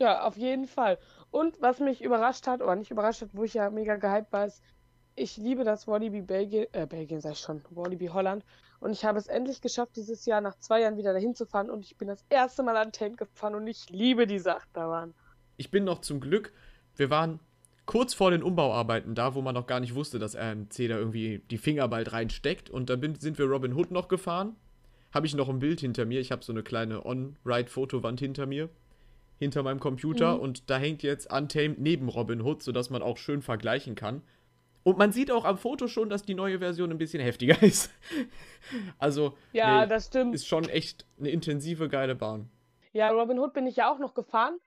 [0.00, 0.98] Ja, auf jeden Fall.
[1.30, 4.46] Und was mich überrascht hat, oder nicht überrascht hat, wo ich ja mega gehypt war,
[4.46, 4.62] ist,
[5.14, 8.42] ich liebe das Walibi Belgien, äh, Belgien sag ich schon, Walibi Holland.
[8.80, 11.68] Und ich habe es endlich geschafft, dieses Jahr nach zwei Jahren wieder dahin zu fahren.
[11.68, 15.12] Und ich bin das erste Mal an Tamed gefahren und ich liebe die Achterbahn.
[15.58, 16.54] Ich bin noch zum Glück,
[16.96, 17.38] wir waren
[17.84, 21.42] kurz vor den Umbauarbeiten da, wo man noch gar nicht wusste, dass RMC da irgendwie
[21.50, 22.70] die Finger bald reinsteckt.
[22.70, 24.56] Und da bin, sind wir Robin Hood noch gefahren.
[25.12, 26.20] Habe ich noch ein Bild hinter mir.
[26.20, 28.70] Ich habe so eine kleine On-Ride-Fotowand hinter mir.
[29.40, 30.36] Hinter meinem Computer.
[30.36, 30.40] Mhm.
[30.40, 34.22] Und da hängt jetzt Untamed neben Robin Hood, sodass man auch schön vergleichen kann.
[34.82, 37.90] Und man sieht auch am Foto schon, dass die neue Version ein bisschen heftiger ist.
[38.98, 40.34] also, Ja, nee, das stimmt.
[40.34, 42.50] ist schon echt eine intensive, geile Bahn.
[42.92, 44.58] Ja, Robin Hood bin ich ja auch noch gefahren.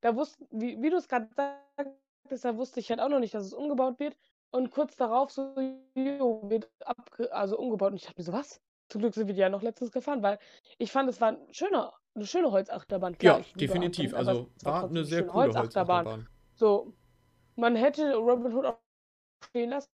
[0.00, 3.34] Da wusste, wie, wie du es gerade sagtest, da wusste ich halt auch noch nicht,
[3.34, 4.16] dass es umgebaut wird.
[4.52, 5.54] Und kurz darauf so,
[5.94, 7.90] wird abge also umgebaut.
[7.90, 8.60] Und ich dachte mir so, was?
[8.90, 10.38] Zum Glück sind wir die ja noch letztens gefahren, weil
[10.78, 13.16] ich fand, es war ein schöner, eine schöne Holzachterbahn.
[13.16, 14.12] Klar, Ja, definitiv.
[14.12, 16.06] Achterbahn, Also war eine sehr schöne coole Holzachterbahn.
[16.06, 16.28] Holzachterbahn.
[16.56, 16.92] So,
[17.56, 18.78] man hätte Robin Hood auch
[19.46, 19.88] stehen lassen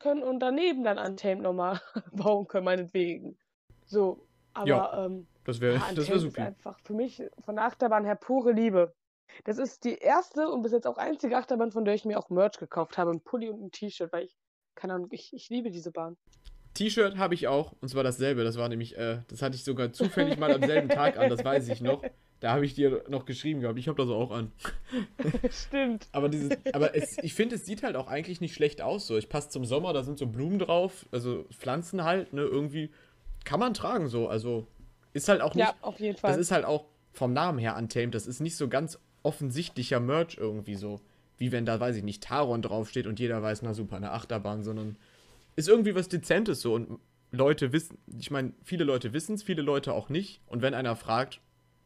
[0.00, 1.80] können und daneben dann Untamed nochmal
[2.12, 3.38] bauen können, meinetwegen.
[3.86, 6.42] So, aber Ja, ähm, Das wäre ja, das wär ist super.
[6.42, 8.92] einfach für mich von der Achterbahn her pure Liebe.
[9.44, 12.28] Das ist die erste und bis jetzt auch einzige Achterbahn, von der ich mir auch
[12.30, 13.12] Merch gekauft habe.
[13.12, 14.36] Ein Pulli und ein T-Shirt, weil ich,
[14.74, 16.16] keine Ahnung, ich, ich liebe diese Bahn.
[16.78, 18.44] T-Shirt habe ich auch, und zwar dasselbe.
[18.44, 21.44] Das war nämlich, äh, das hatte ich sogar zufällig mal am selben Tag an, das
[21.44, 22.02] weiß ich noch.
[22.38, 23.80] Da habe ich dir noch geschrieben gehabt.
[23.80, 24.52] Ich habe das auch an.
[25.50, 26.06] Stimmt.
[26.12, 29.08] Aber, dieses, aber es, ich finde, es sieht halt auch eigentlich nicht schlecht aus.
[29.08, 29.16] So.
[29.16, 32.90] Ich passe zum Sommer, da sind so Blumen drauf, also Pflanzen halt, ne, irgendwie
[33.44, 34.28] kann man tragen so.
[34.28, 34.68] Also
[35.14, 35.66] ist halt auch nicht.
[35.66, 36.30] Ja, auf jeden Fall.
[36.30, 38.14] Das ist halt auch vom Namen her Untamed.
[38.14, 41.00] Das ist nicht so ganz offensichtlicher Merch irgendwie so.
[41.38, 44.62] Wie wenn da, weiß ich nicht, Taron draufsteht und jeder weiß, na super, eine Achterbahn,
[44.62, 44.96] sondern
[45.58, 46.74] ist irgendwie was Dezentes so.
[46.74, 47.00] Und
[47.32, 50.40] Leute wissen, ich meine, viele Leute wissen es, viele Leute auch nicht.
[50.46, 51.40] Und wenn einer fragt,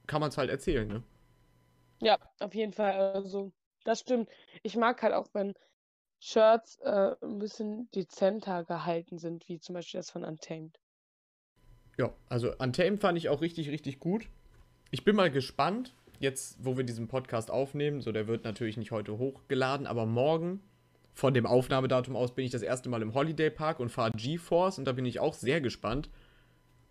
[0.06, 1.02] kann man es halt erzählen, ne?
[2.02, 2.92] Ja, auf jeden Fall.
[3.14, 3.50] Also,
[3.84, 4.28] das stimmt.
[4.62, 5.54] Ich mag halt auch, wenn
[6.20, 10.78] Shirts äh, ein bisschen dezenter gehalten sind, wie zum Beispiel das von Untamed.
[11.96, 14.28] Ja, also Untamed fand ich auch richtig, richtig gut.
[14.90, 18.02] Ich bin mal gespannt, jetzt, wo wir diesen Podcast aufnehmen.
[18.02, 20.60] So, der wird natürlich nicht heute hochgeladen, aber morgen,
[21.12, 24.78] von dem Aufnahmedatum aus, bin ich das erste Mal im Holiday Park und fahre GeForce
[24.78, 26.08] und da bin ich auch sehr gespannt,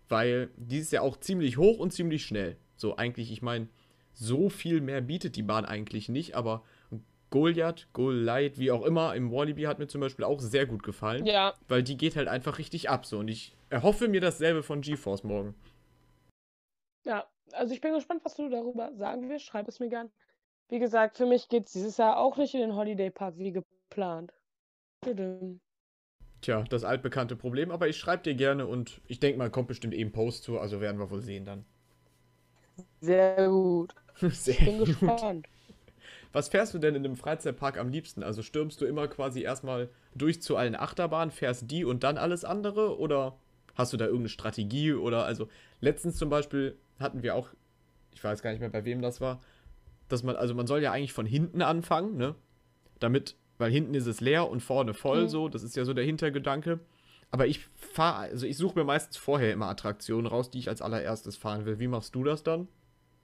[0.08, 2.56] weil die ist ja auch ziemlich hoch und ziemlich schnell.
[2.76, 3.68] So, eigentlich, ich meine,
[4.12, 6.62] so viel mehr bietet die Bahn eigentlich nicht, aber
[7.30, 11.24] Goliath, Goliath, wie auch immer, im Wallaby hat mir zum Beispiel auch sehr gut gefallen.
[11.24, 11.54] Ja.
[11.66, 15.24] Weil die geht halt einfach richtig ab so und ich erhoffe mir dasselbe von GeForce
[15.24, 15.54] morgen.
[17.04, 19.46] Ja, also ich bin gespannt, was du darüber sagen wirst.
[19.46, 20.10] Schreib es mir gern.
[20.68, 23.52] Wie gesagt, für mich geht es dieses Jahr auch nicht in den Holiday Park wie
[23.92, 24.32] geplant.
[26.42, 29.94] Tja, das altbekannte Problem, aber ich schreibe dir gerne und ich denke mal, kommt bestimmt
[29.94, 31.64] eben Post zu, also werden wir wohl sehen dann.
[33.00, 33.94] Sehr gut.
[34.30, 34.86] Sehr Ich bin gut.
[34.86, 35.48] gespannt.
[36.32, 38.22] Was fährst du denn in einem Freizeitpark am liebsten?
[38.22, 42.44] Also stürmst du immer quasi erstmal durch zu allen Achterbahnen, fährst die und dann alles
[42.44, 42.98] andere?
[42.98, 43.36] Oder
[43.74, 44.94] hast du da irgendeine Strategie?
[44.94, 45.48] Oder also
[45.80, 47.50] letztens zum Beispiel hatten wir auch,
[48.12, 49.40] ich weiß gar nicht mehr bei wem das war,
[50.08, 52.34] dass man, also man soll ja eigentlich von hinten anfangen, ne?
[53.00, 55.28] Damit, weil hinten ist es leer und vorne voll Mhm.
[55.28, 56.80] so, das ist ja so der Hintergedanke.
[57.30, 60.82] Aber ich fahre, also ich suche mir meistens vorher immer Attraktionen raus, die ich als
[60.82, 61.78] allererstes fahren will.
[61.80, 62.68] Wie machst du das dann?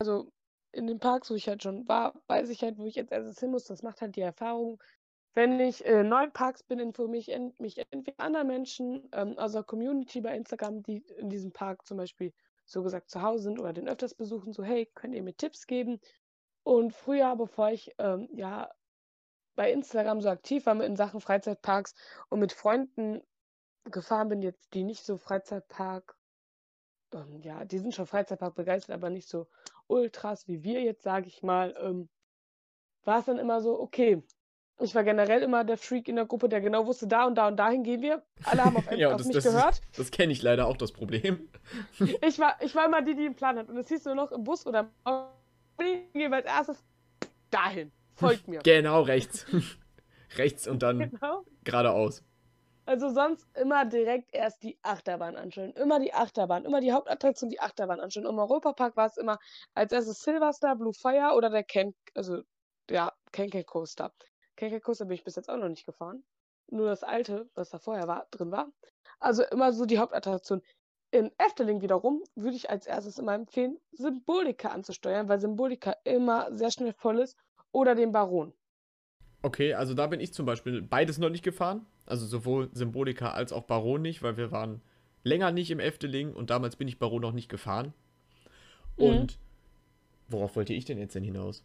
[0.01, 0.29] Also
[0.73, 3.41] in den Parks, wo ich halt schon war, weiß ich halt, wo ich jetzt erstes
[3.41, 3.65] hin muss.
[3.65, 4.83] Das macht halt die Erfahrung.
[5.35, 9.39] Wenn ich äh, in neuen Parks bin, informiere ich en mich entweder anderen Menschen ähm,
[9.39, 12.33] aus der Community bei Instagram, die in diesem Park zum Beispiel
[12.67, 15.67] so gesagt zu Hause sind oder den öfters besuchen, so hey, könnt ihr mir Tipps
[15.67, 16.01] geben?
[16.65, 18.71] Und früher, bevor ich ähm, ja
[19.59, 21.95] bei Instagram so aktiv war in Sachen Freizeitparks
[22.29, 23.21] und mit Freunden
[23.91, 26.17] gefahren bin, jetzt die nicht so Freizeitpark,
[27.13, 29.49] ähm, ja, die sind schon Freizeitpark begeistert, aber nicht so
[29.89, 32.09] Ultras wie wir jetzt, sage ich mal, ähm,
[33.05, 34.23] war es dann immer so, okay,
[34.81, 37.49] ich war generell immer der Freak in der Gruppe, der genau wusste, da und da
[37.49, 38.23] und dahin gehen wir.
[38.45, 39.73] Alle haben auf, Ja, auf das, mich das, gehört.
[39.75, 41.49] ist- das kenne ich leider auch, das Problem.
[42.23, 43.69] Ich war, ich war immer die, die einen Plan hat.
[43.69, 45.33] Und es hieß nur noch im Bus oder im Auto,
[46.13, 46.85] gehen wir als erstes
[47.51, 47.91] dahin.
[48.19, 48.61] Folgt mir.
[48.61, 49.47] Genau, rechts.
[50.37, 51.45] rechts und dann Genau.
[51.65, 52.23] geradeaus.
[52.87, 55.73] Also sonst immer direkt erst die Achterbahn anschauen.
[55.73, 58.25] Immer die Achterbahn, immer die Hauptattraktion, die Achterbahn anschauen.
[58.25, 59.39] Im Europapark war es immer
[59.75, 62.41] als erstes Silverstar, Blue Fire oder der Ken, also
[62.91, 64.13] ja, Kenke Coaster.
[64.57, 66.25] Kenke Coaster bin ich bis jetzt auch noch nicht gefahren.
[66.71, 68.73] Nur das alte, was da vorher war, drin war.
[69.21, 70.63] Also immer so die Hauptattraktion.
[71.11, 76.71] In Efteling wiederum würde ich als erstes immer empfehlen, Symbolika anzusteuern, weil Symbolika immer sehr
[76.71, 77.37] schnell voll ist.
[77.73, 78.53] Oder den Baron.
[79.43, 81.87] Okay, also da bin ich zum Beispiel beides noch nicht gefahren.
[82.07, 84.81] Also sowohl Symbolika als auch Baron nicht, weil wir waren
[85.23, 87.93] länger nicht im Efteling und damals bin ich Baron noch nicht gefahren.
[88.97, 89.05] Mhm.
[89.05, 89.39] Und
[90.29, 91.65] worauf wollte ich denn jetzt denn hinaus?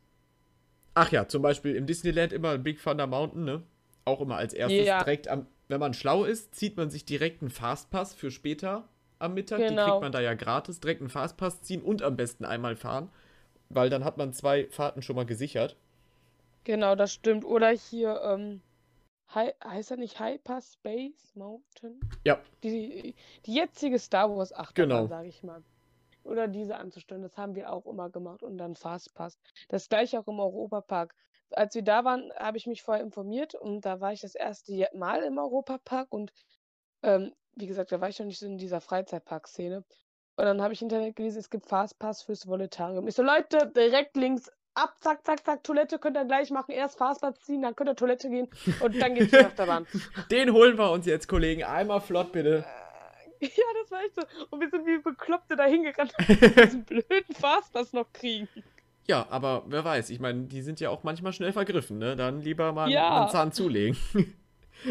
[0.93, 3.63] Ach ja, zum Beispiel im Disneyland immer Big Thunder Mountain, ne?
[4.05, 4.99] Auch immer als erstes Ja.
[4.99, 8.87] direkt am, wenn man schlau ist, zieht man sich direkt einen Fastpass für später
[9.17, 9.59] am Mittag.
[9.59, 9.85] Die Genau.
[9.85, 10.79] kriegt man da ja gratis.
[10.79, 13.09] Direkt einen Fastpass ziehen und am besten einmal fahren.
[13.69, 15.77] Weil dann hat man zwei Fahrten schon mal gesichert.
[16.63, 17.45] Genau, das stimmt.
[17.45, 18.61] Oder hier, ähm,
[19.29, 21.99] Hi heißt er nicht Hyper Space Mountain?
[22.23, 22.39] Ja.
[22.63, 25.07] Die, die jetzige Star Wars Achterbahn, Genau.
[25.07, 25.63] sage ich mal.
[26.23, 29.37] Oder diese anzusteuern, das haben wir auch immer gemacht und dann Fastpass.
[29.67, 31.15] Das gleiche auch im Europapark.
[31.51, 34.87] Als wir da waren, habe ich mich vorher informiert und da war ich das erste
[34.93, 36.31] Mal im Europapark und
[37.01, 39.83] ähm, wie gesagt, da war ich noch nicht so in dieser Freizeitpark-Szene.
[40.35, 43.07] Und dann habe ich im Internet gelesen, es gibt Fastpass fürs Voletarium.
[43.07, 46.71] Ich so, Leute, direkt links ab, zack, zack, zack, Toilette könnt ihr gleich machen.
[46.71, 48.47] Erst Fastpass ziehen, dann könnt ihr Toilette gehen
[48.81, 49.85] und dann geht's zur Achterbahn.
[50.31, 51.63] Den holen wir uns jetzt, Kollegen.
[51.63, 52.63] Einmal flott, bitte.
[53.41, 53.49] Ja,
[53.81, 54.21] das war echt so.
[54.51, 58.47] Und wir sind wie Bekloppte da hingerannt, diesen blöden Fastpass noch kriegen.
[59.05, 62.15] Ja, aber wer weiß, ich meine, die sind ja auch manchmal schnell vergriffen, ne?
[62.15, 63.23] Dann lieber mal Ja.
[63.23, 63.97] einen Zahn zulegen.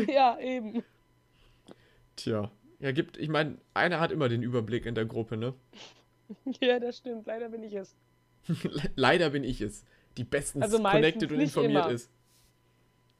[0.06, 0.84] Ja, eben.
[2.16, 2.50] Tja.
[2.78, 5.54] Ja, gibt, ich meine, einer hat immer den Überblick in der Gruppe, ne?
[6.60, 7.26] Ja, das stimmt.
[7.26, 7.96] Leider bin ich es.
[8.48, 9.84] Le- Leider bin ich es.
[10.16, 11.90] Die bestens Also connected und informiert immer.
[11.90, 12.10] ist.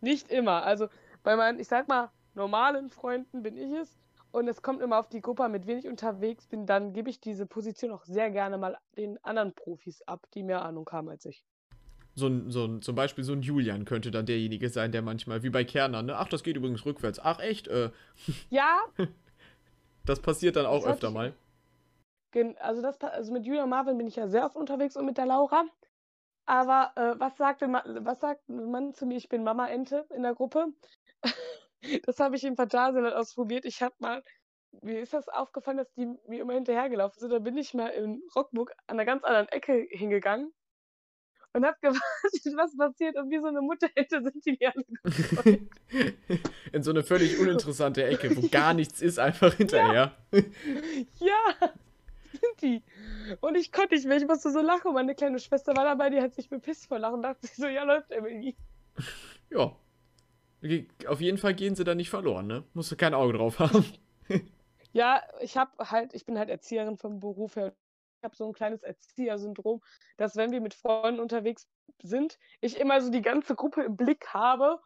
[0.01, 0.65] Nicht immer.
[0.65, 0.89] Also
[1.23, 3.97] bei meinen, ich sag mal, normalen Freunden bin ich es.
[4.33, 7.21] und es kommt immer auf die Gruppe, mit wem ich unterwegs bin, dann gebe ich
[7.21, 11.25] diese Position auch sehr gerne mal den anderen Profis ab, die mehr Ahnung haben als
[11.27, 11.45] ich.
[12.15, 15.43] So ein, so ein, zum Beispiel so ein Julian könnte dann derjenige sein, der manchmal,
[15.43, 16.17] wie bei Kerner, ne?
[16.19, 17.19] Ach, das geht übrigens rückwärts.
[17.21, 17.69] Ach, echt?
[17.69, 17.91] Äh.
[18.51, 18.81] Ja.
[20.05, 21.33] das passiert dann auch öfter mal.
[22.59, 25.19] Also, das, also mit Julian und Marvin bin ich ja sehr oft unterwegs und mit
[25.19, 25.65] der Laura.
[26.45, 29.17] Aber äh, was, sagt man, was sagt man zu mir?
[29.17, 30.67] Ich bin Mama-Ente in der Gruppe.
[32.07, 33.65] Das habe ich im Phantasialand ausprobiert.
[33.65, 34.23] Ich habe mal,
[34.83, 37.31] mir ist das aufgefallen, dass die mir immer hinterhergelaufen sind.
[37.31, 40.53] Da bin ich mal in Rockburg an einer ganz anderen Ecke hingegangen
[41.55, 43.17] und habe gewartet, was passiert.
[43.17, 45.71] Und wie so eine Mutterente sind die mir angekommen.
[46.73, 50.17] In so eine völlig uninteressante Ecke, wo gar nichts ist, einfach hinterher.
[50.31, 50.41] Ja,
[51.19, 51.73] ja
[52.63, 52.83] die.
[53.41, 54.89] Und ich konnte nicht mehr, ich musste so lachen.
[54.89, 57.23] Und meine kleine Schwester war dabei, die hat sich bepisst vor Lachen.
[57.23, 58.57] Dachte sich so, ja, läuft Emily.
[59.51, 59.77] Ja,
[61.09, 62.65] auf jeden Fall gehen sie da nicht verloren, ne?
[62.73, 63.85] Musst du kein Auge drauf haben.
[64.93, 67.75] ja, ich habe halt, ich bin halt Erzieherin vom Beruf her.
[68.19, 69.83] Ich habe so ein kleines Erzieher-Syndrom,
[70.17, 71.67] dass wenn wir mit Freunden unterwegs
[72.03, 74.81] sind, ich immer so die ganze Gruppe im Blick habe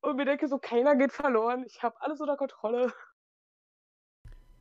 [0.00, 1.64] und mir denke, so keiner geht verloren.
[1.66, 2.92] Ich habe alles unter Kontrolle.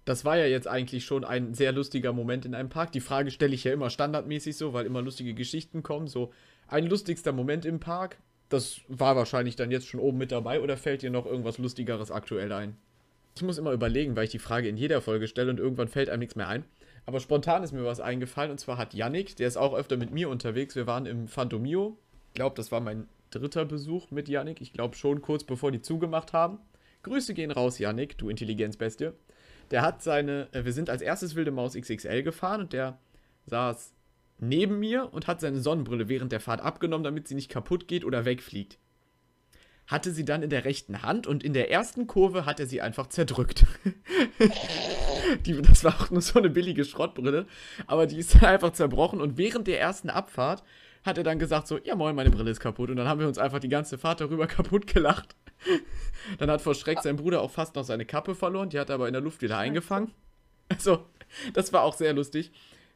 [0.06, 2.92] Das war ja jetzt eigentlich schon ein sehr lustiger Moment in einem Park.
[2.92, 6.08] Die Frage stelle ich ja immer standardmäßig so, weil immer lustige Geschichten kommen.
[6.08, 6.32] So
[6.68, 8.18] ein lustigster Moment im Park
[8.52, 12.12] das war wahrscheinlich dann jetzt schon oben mit dabei oder fällt dir noch irgendwas Lustigeres
[12.12, 12.76] aktuell ein?
[13.36, 16.10] Ich muss immer überlegen, weil ich die Frage in jeder Folge stelle und irgendwann fällt
[16.10, 16.66] einem nichts mehr ein.
[17.06, 20.12] Aber spontan ist mir was eingefallen und zwar hat Yannick, der ist auch öfter mit
[20.12, 20.76] mir unterwegs.
[20.76, 21.98] Wir waren im Phantomio.
[22.28, 24.60] Ich glaube, das war mein dritter Besuch mit Yannick.
[24.60, 26.60] Ich glaube schon kurz bevor die zugemacht haben.
[27.04, 29.12] Grüße gehen raus, Yannick, du Intelligenzbestie.
[29.72, 33.00] Der hat seine, äh, wir sind als erstes Wilde Maus XXL gefahren und der
[33.46, 33.94] saß
[34.38, 38.04] neben mir und hat seine Sonnenbrille während der Fahrt abgenommen, damit sie nicht kaputt geht
[38.04, 38.78] oder wegfliegt.
[39.88, 42.82] Hatte sie dann in der rechten Hand und in der ersten Kurve hat er sie
[42.82, 43.66] einfach zerdrückt.
[45.46, 47.46] die, das war auch nur so eine billige Schrottbrille,
[47.88, 50.64] aber die ist einfach zerbrochen und während der ersten Abfahrt
[51.04, 53.28] hat er dann gesagt so, ja moin, meine Brille ist kaputt und dann haben wir
[53.28, 55.36] uns einfach die ganze Fahrt darüber kaputt gelacht.
[56.38, 58.96] dann hat vor Schreck sein Bruder auch fast noch seine Kappe verloren, die hat er
[58.96, 60.12] aber in der Luft wieder eingefangen.
[60.70, 61.06] Also,
[61.52, 62.54] das war auch sehr lustig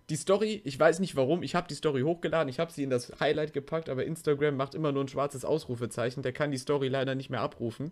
[0.09, 2.89] die Story, ich weiß nicht warum, ich habe die Story hochgeladen, ich habe sie in
[2.89, 6.89] das Highlight gepackt, aber Instagram macht immer nur ein schwarzes Ausrufezeichen, der kann die Story
[6.89, 7.91] leider nicht mehr abrufen.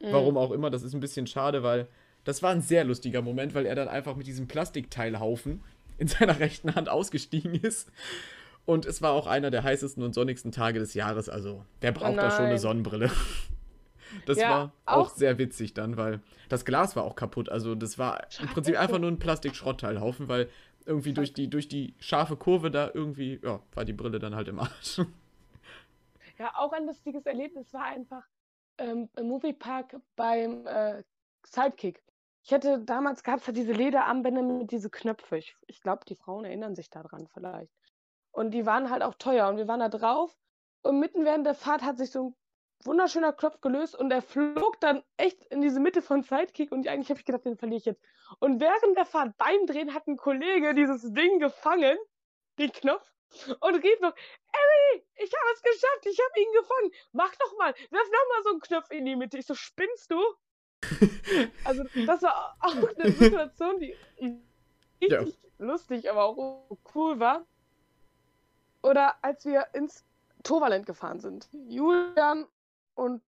[0.00, 0.12] Mhm.
[0.12, 1.88] Warum auch immer, das ist ein bisschen schade, weil
[2.24, 5.62] das war ein sehr lustiger Moment, weil er dann einfach mit diesem Plastikteilhaufen
[5.98, 7.90] in seiner rechten Hand ausgestiegen ist.
[8.64, 12.12] Und es war auch einer der heißesten und sonnigsten Tage des Jahres, also wer braucht
[12.12, 13.10] oh da schon eine Sonnenbrille?
[14.26, 17.48] Das ja, war auch, auch, sehr witzig dann, weil das Glas war auch kaputt.
[17.48, 20.48] Also das war im Prinzip einfach nur ein Plastikschrottteilhaufen, weil
[20.86, 24.48] irgendwie durch die, durch die scharfe Kurve da irgendwie, ja, war die Brille dann halt
[24.48, 25.00] im Arsch.
[26.38, 28.22] Ja, auch ein lustiges Erlebnis war einfach
[28.78, 31.02] ähm, im Moviepark beim äh,
[31.44, 32.02] Sidekick.
[32.44, 35.36] Ich hätte, damals gab es ja diese Lederarmbänder mit diese Knöpfe.
[35.36, 37.72] Ich, ich glaube, die Frauen erinnern sich daran vielleicht.
[38.30, 40.38] Und die waren halt auch teuer und wir waren da drauf.
[40.82, 42.34] Und mitten während der Fahrt hat sich so ein
[42.84, 47.10] wunderschöner Knopf gelöst und er flog dann echt in diese Mitte von Sidekick und eigentlich
[47.10, 48.02] habe ich gedacht, den verliere ich jetzt.
[48.38, 51.96] Und während der Fahrt beim Drehen hat ein Kollege dieses Ding gefangen,
[52.58, 53.12] den Knopf,
[53.60, 54.14] und rief noch,
[54.52, 56.92] Emily, ich habe es geschafft, ich habe ihn gefangen.
[57.12, 59.38] Mach doch mal, werf noch mal so einen Knopf in die Mitte.
[59.38, 60.20] Ich so, spinnst du?
[61.64, 63.96] also das war auch eine Situation, die
[65.00, 65.66] richtig ja.
[65.66, 67.46] lustig, aber auch cool war.
[68.82, 70.04] Oder als wir ins
[70.42, 71.48] Toverland gefahren sind.
[71.52, 72.46] Julian
[72.98, 73.22] und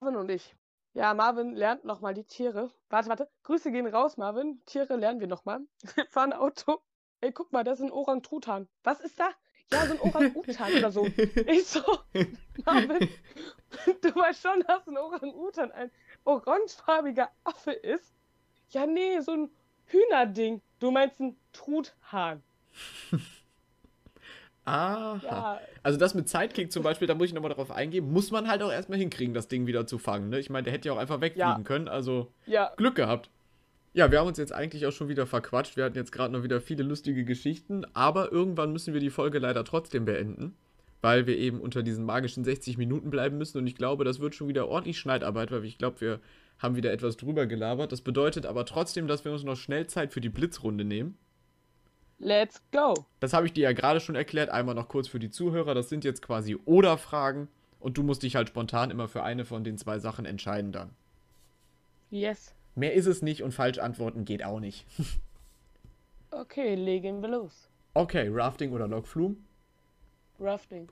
[0.00, 0.54] Marvin und ich.
[0.92, 2.70] Ja, Marvin lernt nochmal die Tiere.
[2.90, 3.30] Warte, warte.
[3.44, 4.62] Grüße gehen raus, Marvin.
[4.66, 5.60] Tiere lernen wir nochmal.
[5.94, 6.80] Wir fahren Auto.
[7.20, 8.68] Ey, guck mal, das ist ein Orang-Trutan.
[8.84, 9.30] Was ist da?
[9.72, 11.06] Ja, so ein Orang-Utan oder so.
[11.46, 11.82] Ich so,
[12.64, 12.98] Marvin,
[14.02, 15.90] du weißt schon, dass ein Orang-Utan ein
[16.24, 18.14] orangefarbiger Affe ist?
[18.70, 19.50] Ja, nee, so ein
[19.86, 20.62] Hühnerding.
[20.78, 22.42] Du meinst ein Truthahn.
[24.68, 25.20] Aha.
[25.22, 25.60] Ja.
[25.82, 28.62] Also das mit Sidekick zum Beispiel, da muss ich nochmal darauf eingehen, muss man halt
[28.62, 30.28] auch erstmal hinkriegen, das Ding wieder zu fangen.
[30.28, 30.38] Ne?
[30.38, 31.62] Ich meine, der hätte ja auch einfach wegfliegen ja.
[31.62, 32.72] können, also ja.
[32.76, 33.30] Glück gehabt.
[33.94, 35.76] Ja, wir haben uns jetzt eigentlich auch schon wieder verquatscht.
[35.76, 39.38] Wir hatten jetzt gerade noch wieder viele lustige Geschichten, aber irgendwann müssen wir die Folge
[39.38, 40.54] leider trotzdem beenden,
[41.00, 44.34] weil wir eben unter diesen magischen 60 Minuten bleiben müssen und ich glaube, das wird
[44.34, 46.20] schon wieder ordentlich Schneidarbeit, weil ich glaube, wir
[46.58, 47.92] haben wieder etwas drüber gelabert.
[47.92, 51.16] Das bedeutet aber trotzdem, dass wir uns noch schnell Zeit für die Blitzrunde nehmen.
[52.18, 53.06] Let's go.
[53.20, 54.50] Das habe ich dir ja gerade schon erklärt.
[54.50, 55.74] Einmal noch kurz für die Zuhörer.
[55.74, 57.48] Das sind jetzt quasi Oder-Fragen.
[57.80, 60.90] Und du musst dich halt spontan immer für eine von den zwei Sachen entscheiden dann.
[62.10, 62.54] Yes.
[62.74, 64.84] Mehr ist es nicht und falsch antworten geht auch nicht.
[66.30, 67.68] okay, legen wir los.
[67.94, 69.36] Okay, Rafting oder Logflume?
[70.40, 70.88] Rafting.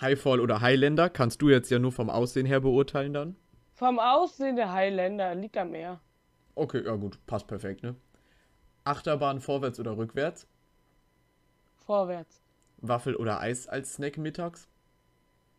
[0.00, 1.10] Highfall oder Highlander?
[1.10, 3.36] Kannst du jetzt ja nur vom Aussehen her beurteilen dann?
[3.74, 6.00] Vom Aussehen der Highlander liegt am Meer.
[6.54, 7.94] Okay, ja gut, passt perfekt, ne?
[8.88, 10.46] Achterbahn vorwärts oder rückwärts?
[11.76, 12.42] Vorwärts.
[12.78, 14.66] Waffel oder Eis als Snack mittags?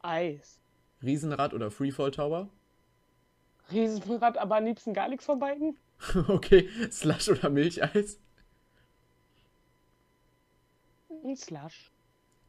[0.01, 0.59] Eis.
[1.03, 2.49] Riesenrad oder Freefall Tower?
[3.71, 5.77] Riesenrad, aber am liebsten gar nichts von beiden.
[6.27, 8.19] okay, Slush oder Milcheis?
[11.23, 11.91] Ein Slush.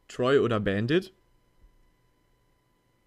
[0.07, 1.13] Troy oder Bandit?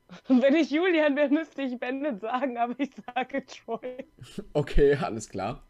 [0.29, 4.05] Wenn ich Julian wäre, müsste ich Bandit sagen, aber ich sage Troy.
[4.53, 5.63] Okay, alles klar.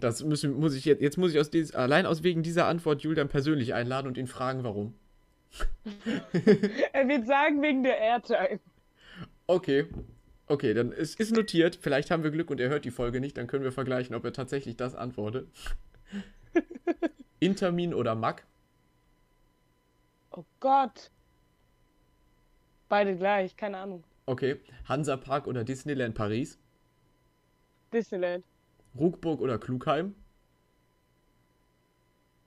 [0.00, 3.02] Das müssen, muss ich jetzt, jetzt muss ich aus dies, allein aus wegen dieser Antwort
[3.02, 4.94] Julian persönlich einladen und ihn fragen, warum.
[6.92, 8.60] er wird sagen, wegen der Airtime.
[9.46, 9.86] Okay.
[10.46, 11.78] Okay, dann ist, ist notiert.
[11.80, 14.24] Vielleicht haben wir Glück und er hört die Folge nicht, dann können wir vergleichen, ob
[14.24, 15.48] er tatsächlich das antwortet.
[17.40, 18.44] Intermin oder Mack?
[20.32, 21.10] Oh Gott.
[22.88, 24.02] Beide gleich, keine Ahnung.
[24.26, 24.56] Okay.
[24.88, 26.58] Hansa Park oder Disneyland Paris?
[27.92, 28.44] Disneyland.
[28.98, 30.14] Ruckburg oder Klugheim?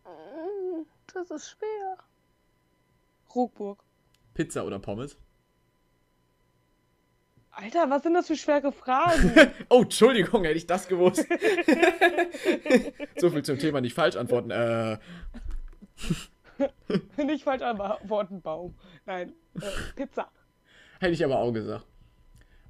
[0.05, 1.97] Mm, das ist schwer.
[3.33, 3.83] Ruckburg.
[4.33, 5.17] Pizza oder Pommes?
[7.51, 9.31] Alter, was sind das für schwere Fragen?
[9.69, 11.19] oh, Entschuldigung, hätte ich das gewusst.
[13.17, 14.49] so viel zum Thema nicht falsch antworten.
[14.49, 14.97] Äh.
[17.23, 18.75] nicht falsch antworten, Baum.
[19.05, 20.31] Nein, äh, Pizza.
[20.99, 21.85] Hätte ich aber auch gesagt.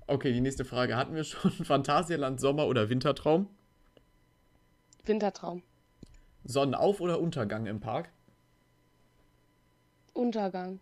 [0.06, 1.52] Okay, die nächste Frage hatten wir schon.
[1.52, 3.48] Phantasialand, Sommer- oder Wintertraum?
[5.06, 5.64] Wintertraum.
[6.46, 8.10] Sonnenauf- oder Untergang im Park?
[10.14, 10.80] Untergang.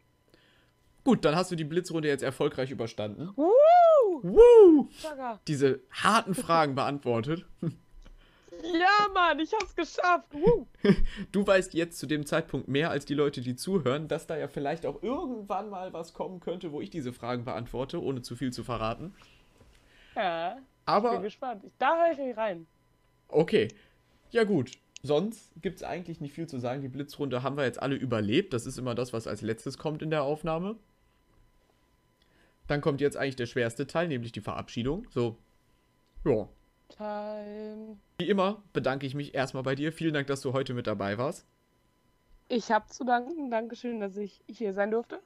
[1.04, 3.32] Gut, dann hast du die Blitzrunde jetzt erfolgreich überstanden.
[3.36, 4.22] Woo!
[4.24, 4.90] Woo!
[5.48, 7.46] Diese harten Fragen beantwortet.
[7.62, 10.28] Ja, Mann, ich hab's geschafft.
[10.34, 10.68] Woo!
[11.32, 14.48] Du weißt jetzt zu dem Zeitpunkt mehr als die Leute, die zuhören, dass da ja
[14.48, 18.54] vielleicht auch irgendwann mal was kommen könnte, wo ich diese Fragen beantworte, ohne zu viel
[18.54, 19.16] zu verraten.
[20.16, 21.64] Ja, Aber ich bin gespannt.
[21.64, 22.68] Ich, da höre ich rein.
[23.28, 23.70] Okay.
[24.32, 24.72] Ja, gut.
[25.04, 26.82] Sonst gibt es eigentlich nicht viel zu sagen.
[26.82, 28.54] Die Blitzrunde haben wir jetzt alle überlebt.
[28.54, 30.76] Das ist immer das, was als letztes kommt in der Aufnahme.
[32.68, 35.08] Dann kommt jetzt eigentlich der schwerste Teil, nämlich die Verabschiedung.
[35.10, 35.38] So.
[36.24, 36.48] Ja.
[36.90, 37.98] Time.
[38.20, 39.92] Wie immer bedanke ich mich erstmal bei dir.
[39.92, 41.48] Vielen Dank, dass du heute mit dabei warst.
[42.48, 43.50] Ich habe zu danken.
[43.50, 45.22] Dankeschön, dass ich hier sein durfte.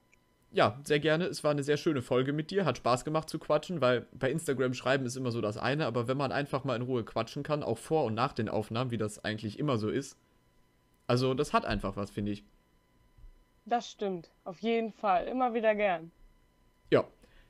[0.55, 1.25] Ja, sehr gerne.
[1.25, 2.63] Es war eine sehr schöne Folge mit dir.
[2.63, 6.07] Hat Spaß gemacht zu quatschen, weil bei Instagram schreiben ist immer so das eine, aber
[6.07, 8.97] wenn man einfach mal in Ruhe quatschen kann, auch vor und nach den Aufnahmen, wie
[8.97, 10.17] das eigentlich immer so ist.
[11.07, 12.45] Also, das hat einfach was, finde ich.
[13.65, 14.31] Das stimmt.
[14.45, 15.27] Auf jeden Fall.
[15.27, 16.13] Immer wieder gern.
[16.89, 17.03] Ja,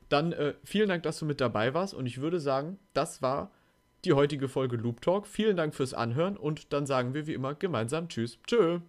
[0.08, 3.52] dann äh, vielen Dank, dass du mit dabei warst und ich würde sagen, das war
[4.04, 5.28] die heutige Folge Loop Talk.
[5.28, 8.40] Vielen Dank fürs Anhören und dann sagen wir wie immer gemeinsam Tschüss.
[8.48, 8.80] Tschö.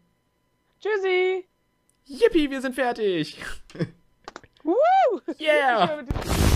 [0.79, 1.45] Tschüssi.
[2.05, 3.37] Yippie, wir sind fertig.
[4.67, 5.21] Woo!
[5.39, 6.01] Yeah.